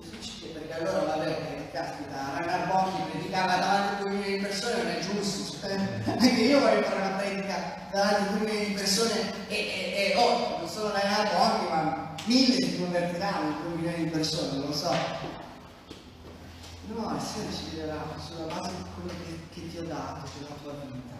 Gesù 0.00 0.20
ci 0.20 0.30
chiede, 0.38 0.60
perché 0.60 0.72
allora 0.74 1.14
va 1.14 1.22
bene, 1.22 1.70
caspita, 1.70 2.34
Ragnar 2.38 2.66
Bocchi 2.68 3.10
predicava 3.10 3.56
davanti 3.56 3.94
a 3.94 3.98
due 3.98 4.10
milioni 4.10 4.36
di 4.36 4.42
persone 4.42 4.76
non 4.82 4.92
è 4.92 4.98
giusto. 5.00 5.66
Anche 5.68 6.40
io 6.40 6.60
voglio 6.60 6.82
fare 6.82 7.00
una 7.00 7.16
predica 7.16 7.88
davanti 7.92 8.22
a 8.22 8.26
due 8.26 8.38
milioni 8.40 8.66
di 8.66 8.72
persone 8.72 9.48
e, 9.48 9.54
e, 9.54 10.12
e 10.12 10.16
oh, 10.16 10.58
non 10.58 10.68
solo 10.68 10.92
Ragnar 10.92 11.30
Bocchi, 11.36 11.68
ma 11.68 12.14
mille 12.24 12.66
si 12.66 12.78
convertiranno, 12.78 13.60
due 13.62 13.74
milioni 13.76 14.04
di 14.04 14.10
persone, 14.10 14.56
non 14.56 14.66
lo 14.66 14.72
so 14.72 15.39
No, 16.92 17.14
il 17.14 17.20
Signore 17.20 17.70
dirà 17.70 18.04
sulla 18.18 18.52
base 18.52 18.74
di 18.76 18.84
quello 18.94 19.12
che, 19.24 19.48
che 19.50 19.70
ti 19.70 19.78
ho 19.78 19.84
dato, 19.84 20.28
della 20.38 20.54
tua 20.60 20.72
vita, 20.72 21.14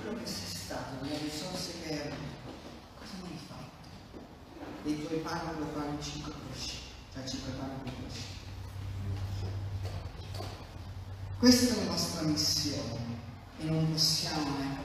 quello 0.00 0.18
che 0.18 0.26
sei 0.26 0.56
stato, 0.56 1.04
le 1.04 1.18
risorse 1.18 1.80
che 1.82 2.02
hai 2.02 2.12
cosa 2.98 3.12
mi 3.22 3.28
hai 3.28 3.38
fatto? 3.46 3.88
Dei 4.82 5.06
tuoi 5.06 5.20
panni, 5.20 5.56
due 5.56 5.66
panni, 5.66 6.02
cinque 6.02 6.32
pesci, 6.50 6.78
cioè 7.12 7.24
cinque 7.24 7.52
panni, 7.52 7.82
due 7.84 7.92
pesci. 8.02 8.22
Questa 11.38 11.74
è 11.74 11.84
la 11.84 11.90
nostra 11.92 12.22
missione 12.22 13.22
e 13.60 13.64
non 13.64 13.92
possiamo 13.92 14.56
neanche 14.58 14.82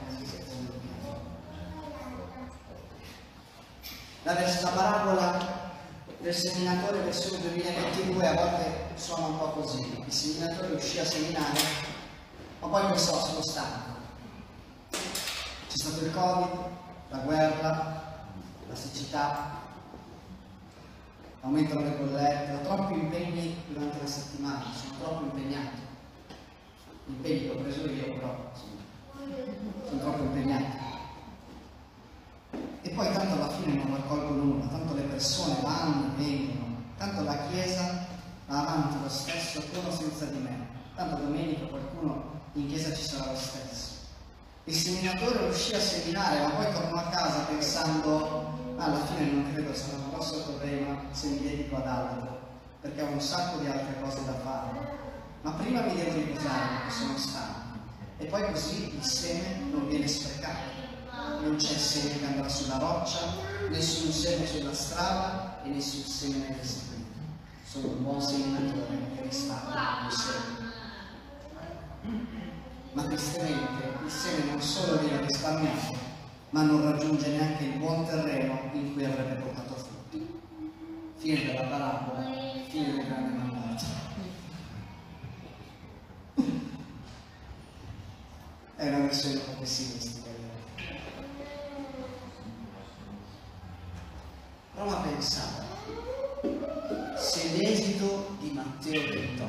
la, 4.22 4.32
la 4.34 4.68
parabola 4.68 5.69
del 6.20 6.34
seminatore 6.34 6.98
versione 6.98 7.40
2022 7.40 8.26
a 8.26 8.34
volte 8.34 8.72
suona 8.96 9.26
un 9.26 9.38
po' 9.38 9.48
così. 9.52 10.02
Il 10.04 10.12
seminatore 10.12 10.74
uscì 10.74 10.98
a 10.98 11.04
seminare, 11.04 11.60
ma 12.60 12.68
poi 12.68 12.86
pensò, 12.88 13.24
sono 13.24 13.42
stanco. 13.42 13.98
C'è 14.90 15.76
stato 15.76 16.04
il 16.04 16.12
Covid, 16.12 16.58
la 17.08 17.18
guerra, 17.18 18.02
la 18.68 18.74
siccità, 18.74 19.60
aumentano 21.40 21.80
le 21.80 21.90
bollette, 21.90 22.62
troppi 22.64 22.92
impegni 22.92 23.56
durante 23.68 23.98
la 24.00 24.06
settimana, 24.06 24.64
sono 24.74 24.98
troppo 25.00 25.24
impegnato. 25.24 25.88
Impegni 27.06 27.46
l'ho 27.46 27.54
preso 27.54 27.86
io, 27.86 28.14
però 28.14 28.52
sono 29.84 30.00
troppo 30.00 30.22
impegnato. 30.22 30.89
E 32.82 32.88
poi 32.90 33.12
tanto 33.12 33.34
alla 33.34 33.50
fine 33.50 33.74
non 33.74 33.96
raccolgo 33.96 34.34
nulla, 34.34 34.66
tanto 34.66 34.94
le 34.94 35.02
persone 35.02 35.56
vanno 35.62 36.14
vengono, 36.16 36.76
tanto 36.96 37.22
la 37.22 37.36
Chiesa 37.48 38.06
va 38.46 38.60
avanti 38.60 39.02
lo 39.02 39.08
stesso 39.08 39.62
con 39.72 39.92
senza 39.92 40.24
di 40.26 40.38
me, 40.38 40.66
tanto 40.94 41.22
domenica 41.22 41.66
qualcuno 41.66 42.40
in 42.54 42.66
chiesa 42.68 42.94
ci 42.94 43.02
sarà 43.02 43.30
lo 43.30 43.36
stesso. 43.36 43.98
Il 44.64 44.74
seminatore 44.74 45.48
uscì 45.48 45.74
a 45.74 45.80
seminare, 45.80 46.42
ma 46.42 46.50
poi 46.50 46.72
tornò 46.72 46.96
a 46.96 47.08
casa 47.08 47.40
pensando, 47.48 48.74
ah, 48.76 48.84
alla 48.84 49.04
fine 49.06 49.30
non 49.30 49.52
credo 49.52 49.74
sarà 49.74 49.96
un 49.98 50.10
grosso 50.10 50.42
problema 50.42 50.98
se 51.12 51.28
mi 51.28 51.42
dedico 51.42 51.76
ad 51.76 51.86
altro, 51.86 52.38
perché 52.80 53.02
ho 53.02 53.10
un 53.10 53.20
sacco 53.20 53.58
di 53.58 53.66
altre 53.68 54.00
cose 54.02 54.24
da 54.24 54.34
fare. 54.34 54.98
Ma 55.42 55.52
prima 55.52 55.80
mi 55.82 55.94
devo 55.94 56.14
riposare 56.14 56.90
sono 56.90 57.16
stanco. 57.16 57.78
E 58.18 58.26
poi 58.26 58.52
così 58.52 58.94
il 58.96 59.02
seme 59.02 59.64
non 59.70 59.88
viene 59.88 60.06
sprecato. 60.06 60.79
Non 61.42 61.56
c'è 61.56 61.76
seme 61.78 62.18
che 62.18 62.26
andrà 62.26 62.48
sulla 62.48 62.76
roccia, 62.76 63.18
nessun 63.70 64.12
seme 64.12 64.46
sulla 64.46 64.74
strada 64.74 65.62
e 65.64 65.68
nessun 65.70 66.02
seme 66.02 66.48
nel 66.48 66.62
seguito. 66.62 67.18
Sono 67.64 67.88
un 67.88 68.02
buon 68.02 68.20
seminatore 68.20 68.98
che 69.14 69.22
risparmia 69.22 70.06
il 70.06 70.12
seme. 70.12 70.68
Ma 72.92 73.04
tristemente 73.04 73.98
il 74.04 74.10
seme 74.10 74.50
non 74.50 74.60
solo 74.60 74.98
viene 74.98 75.22
risparmiato, 75.22 75.96
ma 76.50 76.62
non 76.62 76.82
raggiunge 76.82 77.28
neanche 77.28 77.64
il 77.64 77.78
buon 77.78 78.04
terreno 78.04 78.70
in 78.74 78.92
cui 78.92 79.04
avrebbe 79.04 79.40
portato 79.40 79.74
frutti. 79.76 80.40
Fine 81.16 81.44
della 81.46 81.62
parabola, 81.62 82.22
fine 82.68 82.92
del 82.92 83.06
grande 83.06 83.36
mandato. 83.38 83.84
È 88.76 88.88
una 88.88 88.98
versione 88.98 89.34
un 89.36 89.44
po' 89.44 89.60
pessimistica. 89.60 90.19
Prova 94.80 94.96
a 94.96 95.02
pensare, 95.02 95.66
se 97.14 97.54
l'esito 97.58 98.34
di 98.40 98.50
Matteo 98.52 98.98
28 98.98 99.44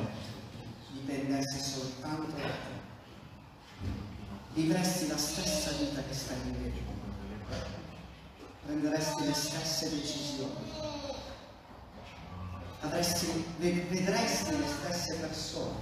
dipendesse 0.92 1.58
soltanto 1.58 2.32
da 2.32 2.42
te, 2.42 3.88
vivresti 4.52 5.06
la 5.06 5.16
stessa 5.16 5.70
vita 5.78 6.02
che 6.06 6.12
stai 6.12 6.36
vivendo, 6.44 6.80
prenderesti 8.66 9.24
le 9.24 9.32
stesse 9.32 9.88
decisioni, 9.88 10.70
avresti, 12.80 13.44
vedresti 13.56 14.50
le 14.50 14.66
stesse 14.66 15.16
persone, 15.16 15.78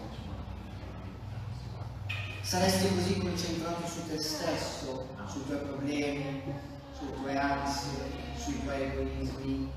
saresti 2.43 2.95
così 2.95 3.19
concentrato 3.19 3.85
su 3.85 4.07
te 4.07 4.23
stesso, 4.23 5.09
sui 5.27 5.45
tuoi 5.45 5.59
problemi, 5.59 6.79
sulle 7.01 7.15
tue 7.15 7.39
ansie, 7.39 8.13
sui 8.37 8.63
tuoi 8.63 8.83
egoismi, 8.83 9.73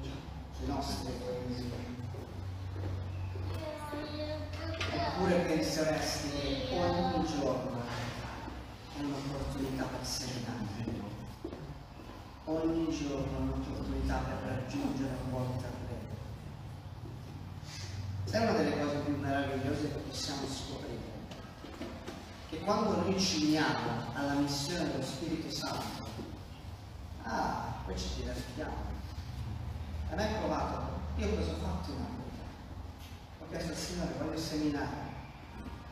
sui 0.57 0.67
nostri 0.67 1.13
egoismi. 1.13 1.71
Oppure 4.91 5.35
penseresti 5.39 6.29
che 6.29 6.77
ogni 6.77 7.25
giorno 7.25 7.81
è 8.97 8.99
un'opportunità 8.99 9.83
per 9.83 10.05
seminare, 10.05 11.01
ogni 12.45 12.91
giorno 12.91 13.37
è 13.37 13.41
un'opportunità 13.41 14.15
per 14.17 14.49
raggiungere 14.49 15.15
un 15.23 15.29
buon 15.29 15.57
terreno. 15.57 15.81
È 18.29 18.37
una 18.37 18.57
delle 18.57 18.79
cose 18.79 18.97
più 18.97 19.17
meravigliose 19.17 19.81
che 19.81 19.99
possiamo 20.09 20.45
scoprire 20.47 21.11
che 22.49 22.59
quando 22.59 23.01
noi 23.01 23.19
ci 23.19 23.45
uniamo 23.45 24.13
alla 24.13 24.33
missione 24.33 24.91
dello 24.91 25.03
Spirito 25.03 25.49
Santo, 25.49 26.12
ah, 27.23 27.73
poi 27.85 27.97
ci 27.97 28.09
divertiamo. 28.17 28.91
Me 30.13 30.29
è 30.29 30.37
provato, 30.37 30.99
io 31.17 31.35
cosa 31.35 31.51
ho 31.51 31.55
fatto 31.55 31.91
in 31.91 31.97
America? 31.97 32.43
Ho 33.39 33.49
chiesto 33.49 33.71
al 33.71 33.77
Signore, 33.77 34.13
voglio 34.19 34.39
seminare. 34.39 35.11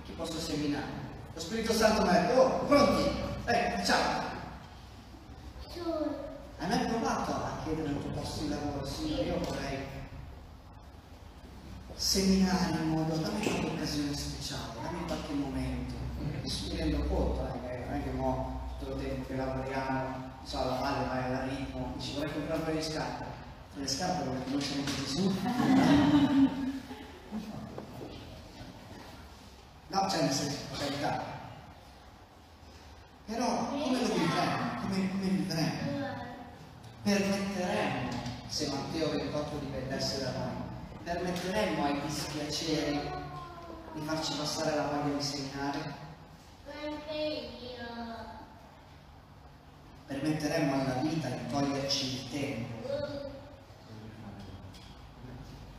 Chi 0.04 0.12
posso 0.12 0.40
seminare? 0.40 1.10
Lo 1.34 1.40
Spirito 1.40 1.74
Santo 1.74 2.04
mi 2.04 2.10
ha 2.10 2.12
detto, 2.12 2.40
oh, 2.40 2.66
pronti? 2.66 3.10
Eh, 3.46 3.84
ciao. 3.84 4.30
Me 6.60 6.86
è 6.86 6.88
provato 6.88 7.32
a 7.32 7.58
chiedere 7.64 7.90
il 7.90 8.00
tuo 8.00 8.12
posto 8.12 8.44
di 8.44 8.50
lavoro, 8.50 8.86
Signore, 8.86 9.24
io 9.24 9.40
vorrei 9.40 9.80
seminare 11.96 12.78
in 12.82 12.90
modo, 12.90 13.16
dammi 13.16 13.44
qualche 13.44 13.66
occasione 13.66 14.16
speciale, 14.16 14.74
dammi 14.82 15.06
qualche 15.06 15.34
momento 15.34 15.94
mi 16.42 16.76
rendo 16.76 17.04
conto 17.08 17.48
eh, 17.68 17.86
non 17.86 17.94
è 17.94 18.04
che 18.04 18.12
mo 18.12 18.62
tutto 18.80 18.96
il 18.96 19.02
tempo 19.02 19.28
che 19.28 19.36
lavoriamo 19.36 20.31
so 20.52 20.60
alla 20.60 20.82
valle 20.82 21.08
vai 21.08 21.24
alla 21.24 21.44
ritmo 21.46 21.94
dici 21.96 22.14
vorrei 22.16 22.34
comprare 22.34 22.60
un 22.60 22.66
paio 22.66 22.76
di 22.76 22.84
scarpe. 22.84 23.26
Le 23.76 23.88
scarpe 23.88 24.24
non 24.26 24.36
le 24.36 24.42
più 24.42 24.60
Gesù. 24.60 25.34
No 29.88 30.06
c'è 30.06 30.22
nel 30.22 30.32
senso 30.32 30.58
per 30.70 30.80
carità. 30.80 31.24
Però 33.26 33.68
come 33.68 34.00
lo 34.00 34.06
vivremo? 34.06 34.80
Come, 34.82 35.10
come 35.10 35.28
vivremo? 35.28 36.08
Permetteremo 37.04 38.10
se 38.48 38.68
Matteo 38.68 39.10
28 39.10 39.58
dipendesse 39.58 40.24
da 40.24 40.32
noi 40.32 40.70
permetteremo 41.04 41.84
ai 41.84 42.02
dispiaceri 42.06 43.02
di 43.94 44.02
farci 44.06 44.34
passare 44.38 44.76
la 44.76 44.84
voglia 44.84 45.18
di 45.18 45.24
seminare 45.24 46.02
permetteremo 50.12 50.74
alla 50.74 50.96
vita 51.02 51.30
di 51.30 51.50
toglierci 51.50 52.06
il 52.06 52.30
tempo, 52.32 52.90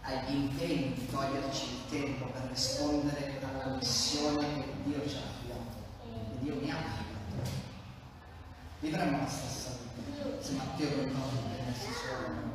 agli 0.00 0.34
impegni 0.34 0.94
di 0.94 1.06
toglierci 1.10 1.64
il 1.64 1.80
tempo 1.90 2.24
per 2.26 2.48
rispondere 2.48 3.38
alla 3.42 3.76
missione 3.76 4.54
che 4.54 4.64
Dio 4.84 5.06
ci 5.06 5.16
ha 5.16 5.20
affidato, 5.20 5.76
che 6.02 6.38
Dio 6.40 6.54
mi 6.54 6.70
ha 6.70 6.76
affidato. 6.76 7.50
Vivremo 8.80 9.18
la 9.18 9.28
stessa 9.28 9.76
vita, 9.96 10.42
se 10.42 10.52
Matteo 10.54 10.88
per 10.88 11.06
noi 11.06 11.36
prendesse 11.54 11.88
solo. 11.92 12.50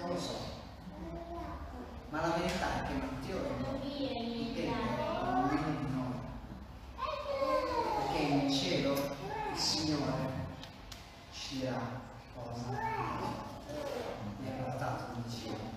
Non 0.00 0.08
lo 0.10 0.20
so, 0.20 0.38
ma 2.10 2.20
la 2.20 2.34
verità 2.36 2.84
è 2.84 2.86
che 2.86 2.94
Matteo 2.94 3.38
dipende 3.82 4.66
da 4.66 5.48
ognuno 5.48 5.80
di 5.80 5.94
noi 5.94 6.24
perché 8.16 8.22
in 8.22 8.45
cielo 8.56 8.94
il 9.52 9.58
Signore 9.58 10.44
ci 11.30 11.58
dirà 11.58 12.00
cosa? 12.34 12.70
Mi 14.38 14.48
ha 14.48 14.62
portato 14.62 15.04
in 15.16 15.30
cielo. 15.30 15.74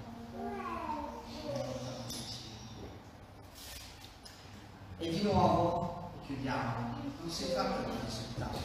E 4.97 5.09
di 5.09 5.21
nuovo, 5.23 6.11
chiudiamo, 6.25 6.95
non 7.19 7.29
si 7.29 7.51
tratta 7.51 7.89
di 7.89 7.97
risultato, 8.05 8.57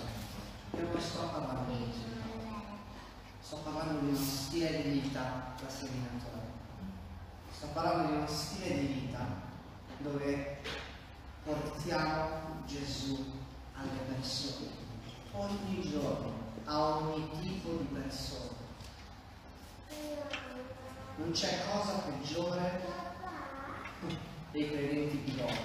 io 0.73 0.89
non 0.93 1.01
sto 1.01 1.29
parlando 1.33 1.73
di 1.73 1.85
risultato, 1.85 2.39
sto 3.41 3.57
parlando 3.57 4.01
di 4.01 4.07
uno 4.09 4.17
stile 4.17 4.83
di 4.83 4.99
vita 5.01 5.55
da 5.61 5.69
seminatore, 5.69 6.43
sto 7.51 7.67
parlando 7.69 8.09
di 8.09 8.17
uno 8.19 8.27
stile 8.27 8.79
di 8.79 8.87
vita 8.87 9.27
dove 9.99 10.61
portiamo 11.45 12.62
Gesù 12.67 13.43
alle 13.75 13.99
persone, 14.07 14.68
ogni 15.33 15.83
giorno, 15.83 16.33
a 16.64 16.97
ogni 16.97 17.29
tipo 17.41 17.77
di 17.77 17.85
persona. 17.93 18.62
Non 21.16 21.31
c'è 21.33 21.62
cosa 21.70 22.03
peggiore 22.07 22.81
dei 24.51 24.70
credenti 24.70 25.16
piloti. 25.18 25.59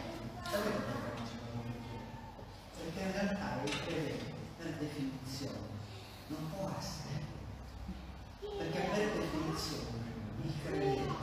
Sapete 0.43 0.69
perché 0.69 1.21
non? 1.53 1.63
Perché 2.77 2.99
in 2.99 3.11
realtà 3.11 3.61
il 3.63 3.81
credente, 3.85 4.33
per 4.57 4.73
definizione, 4.73 5.57
non 6.27 6.51
può 6.51 6.71
essere. 6.77 7.27
Perché 8.39 8.79
per 8.79 9.11
definizione 9.19 10.07
il 10.43 10.53
credente 10.63 11.13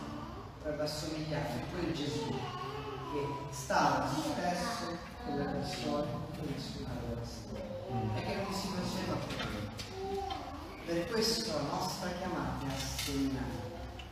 dovrebbe 0.59 0.83
assomigliare 0.83 1.49
a 1.49 1.71
quel 1.71 1.93
Gesù 1.93 2.29
che 2.29 3.27
stava 3.51 4.09
stesso 4.09 4.99
con 5.25 5.37
le 5.37 5.45
persone 5.45 6.26
che 6.37 6.53
nessuno 6.55 6.89
aveva 6.93 7.21
visto 7.21 7.57
e 8.15 8.23
che 8.23 8.35
non 8.43 8.53
si 8.53 8.69
faceva 8.69 9.15
più. 9.27 9.37
Per 10.87 11.07
questo 11.09 11.53
la 11.53 11.77
nostra 11.77 12.11
chiamata 12.11 12.67
è 12.67 12.71
a 12.71 12.79
segnare 12.79 13.67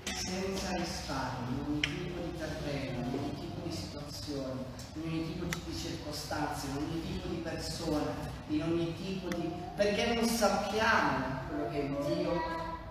senza 0.05 0.70
risparmio, 0.77 1.64
in 1.64 1.64
ogni 1.68 1.81
tipo 1.81 2.20
di 2.20 2.37
terreno, 2.37 3.07
in 3.07 3.18
ogni 3.18 3.35
tipo 3.35 3.66
di 3.66 3.75
situazione, 3.75 4.64
in 4.95 5.03
ogni 5.03 5.33
tipo 5.33 5.45
di 5.45 5.77
circostanze, 5.77 6.66
in 6.68 6.77
ogni 6.77 7.03
tipo 7.03 7.29
di 7.29 7.37
persona, 7.37 8.12
in 8.49 8.62
ogni 8.62 8.95
tipo 8.97 9.29
di... 9.37 9.51
perché 9.77 10.14
non 10.14 10.27
sappiamo 10.27 11.43
quello 11.49 11.68
che 11.70 11.97
Dio 12.07 12.33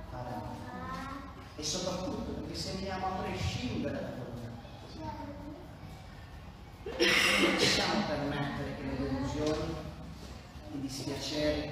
farà. 0.09 0.41
E 1.55 1.63
soprattutto 1.63 2.31
perché 2.31 2.55
segniamo 2.55 3.05
a 3.05 3.21
prescindere 3.21 3.93
da 3.93 4.07
quello 4.07 4.31
che. 4.35 5.32
Possiamo 7.51 8.05
permettere 8.07 8.75
che 8.77 8.83
le 8.83 9.09
delusioni, 9.09 9.75
i 10.75 10.79
dispiaceri, 10.79 11.69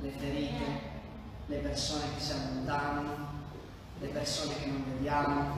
le 0.00 0.10
ferite, 0.16 0.64
le 1.46 1.56
persone 1.58 2.04
che 2.14 2.20
si 2.22 2.32
allontanano, 2.32 3.28
le 4.00 4.08
persone 4.08 4.54
che 4.56 4.66
non 4.66 4.84
vediamo, 4.90 5.56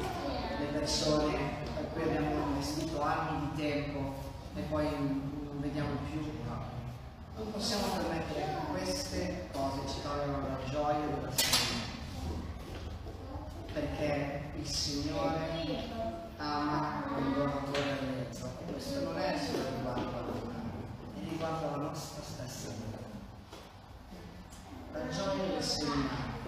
le 0.58 0.66
persone 0.78 1.38
per 1.74 1.86
cui 1.92 2.02
abbiamo 2.02 2.46
investito 2.48 3.00
anni 3.00 3.50
di 3.50 3.62
tempo 3.62 4.14
e 4.56 4.60
poi 4.62 4.90
non 4.90 5.60
vediamo 5.60 5.90
più. 6.10 6.20
No. 6.44 6.64
Non 7.36 7.52
possiamo 7.52 7.86
permettere 7.94 8.40
che 8.40 8.72
queste 8.72 9.48
cose 9.52 9.88
ci 9.88 10.02
togliano 10.02 10.48
la 10.48 10.58
gioia 10.68 11.06
della 11.06 11.30
salute. 11.30 11.90
Perché 13.72 14.50
il 14.58 14.68
Signore 14.68 16.21
ama 16.42 17.04
il 17.18 17.32
donatore 17.34 17.98
allegro 17.98 18.50
e 18.66 18.72
questo 18.72 19.04
non 19.04 19.18
è 19.18 19.38
solo 19.38 19.64
riguardo 19.76 20.08
alla 20.08 20.50
è 21.14 21.28
riguardo 21.28 21.68
alla 21.68 21.82
nostra 21.84 22.22
stessa 22.22 22.68
vita. 22.70 22.98
La 24.92 25.08
gioia 25.08 25.52
del 25.54 25.62
Signore 25.62 26.40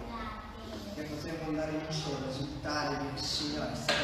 che 0.94 1.02
potremmo 1.02 1.48
andare 1.48 1.72
in 1.72 1.92
cielo, 1.92 2.26
risultare 2.26 2.98
di 2.98 3.22
Signore 3.22 3.72
è 3.72 3.76
stato 3.76 4.02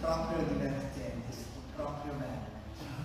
proprio 0.00 0.46
divertente, 0.46 1.30
è 1.30 1.32
stato 1.32 1.60
proprio 1.74 2.12
bello 2.14 2.44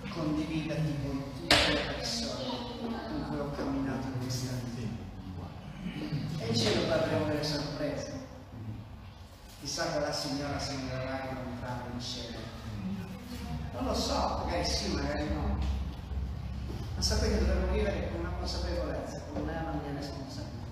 condividerti 0.08 0.94
con 1.02 1.22
tutte 1.34 1.72
le 1.72 1.94
persone 1.94 2.44
con 2.80 3.26
cui 3.28 3.38
ho 3.38 3.50
camminato 3.50 4.06
in 4.08 4.18
questa 4.20 4.52
vita. 4.64 4.88
E 6.38 6.46
in 6.46 6.56
cielo 6.56 6.92
avremo 6.92 7.26
delle 7.26 7.44
sorprese. 7.44 8.19
Chissà 9.60 9.84
quella 9.90 10.10
signora 10.10 10.58
se 10.58 10.72
mi 10.72 10.88
verrà 10.88 11.20
a 11.20 11.28
incontrare 11.28 11.82
in 11.92 12.00
cielo. 12.00 12.38
Non 13.74 13.84
lo 13.84 13.94
so, 13.94 14.42
magari 14.44 14.64
sì, 14.64 14.94
magari 14.94 15.28
no. 15.34 15.58
Ma 16.96 17.02
sapete, 17.02 17.40
dovremmo 17.40 17.72
vivere 17.72 18.10
con 18.10 18.20
una 18.20 18.30
consapevolezza, 18.38 19.16
che 19.16 19.38
non 19.38 19.50
è 19.50 19.52
la 19.52 19.72
mia 19.72 19.98
responsabilità. 19.98 20.64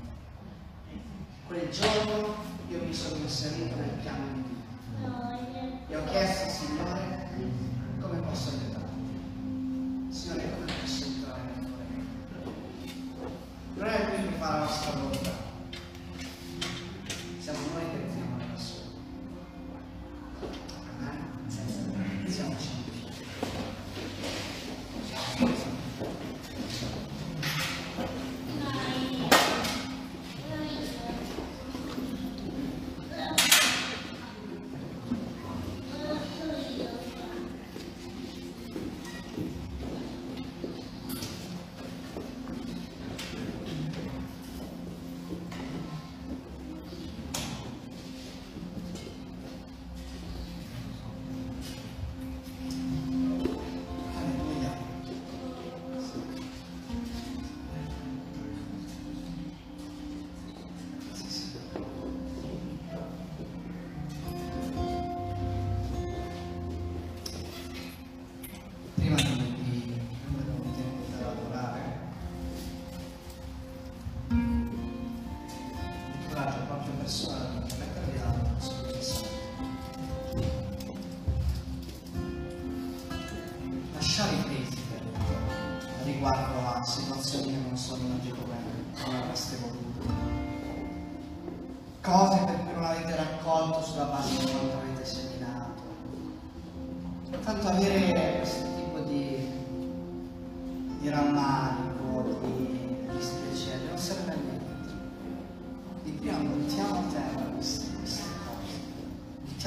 Quel 1.47 1.71
giorno 1.71 2.35
io 2.69 2.83
mi 2.83 2.95
sono 2.95 3.17
inserito 3.17 3.77
nel 3.77 3.91
piano 3.91 4.25
di 4.33 4.43
Dio 4.43 4.57
e 5.89 5.97
ho 5.97 6.05
chiesto 6.05 6.45
al 6.45 6.51
Signore 6.51 6.88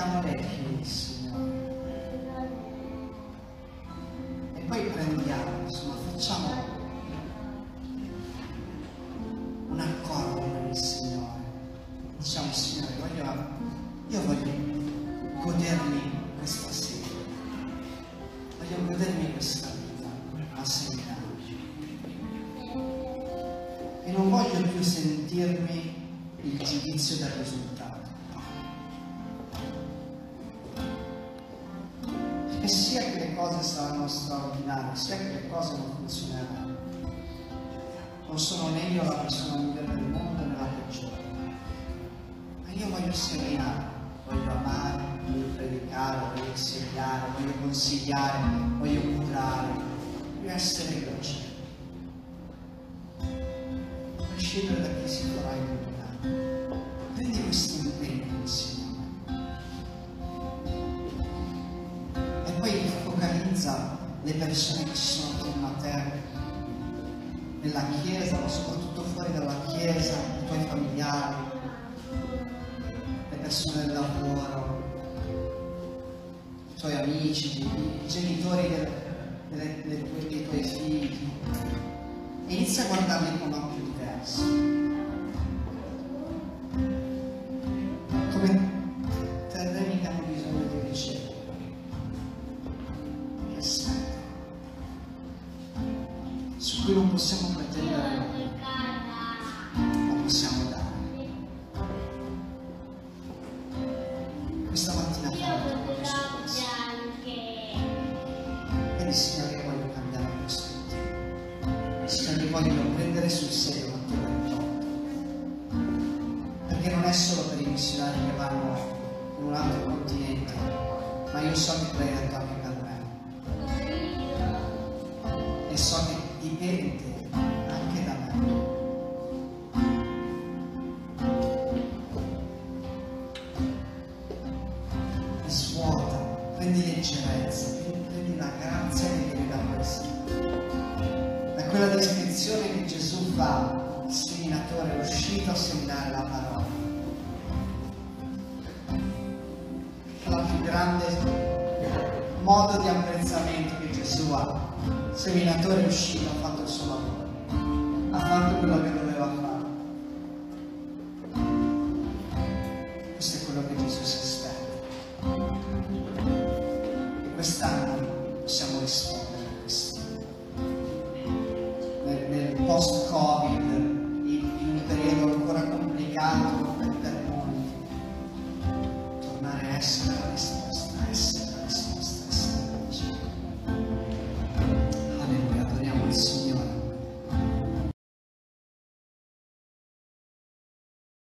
São 0.02 0.18
América, 0.18 0.44
é 0.44 0.82
isso. 0.82 1.21
Subiu 96.62 96.98
uma 96.98 97.10
emoção 97.10 97.42
momentânea. 97.42 98.41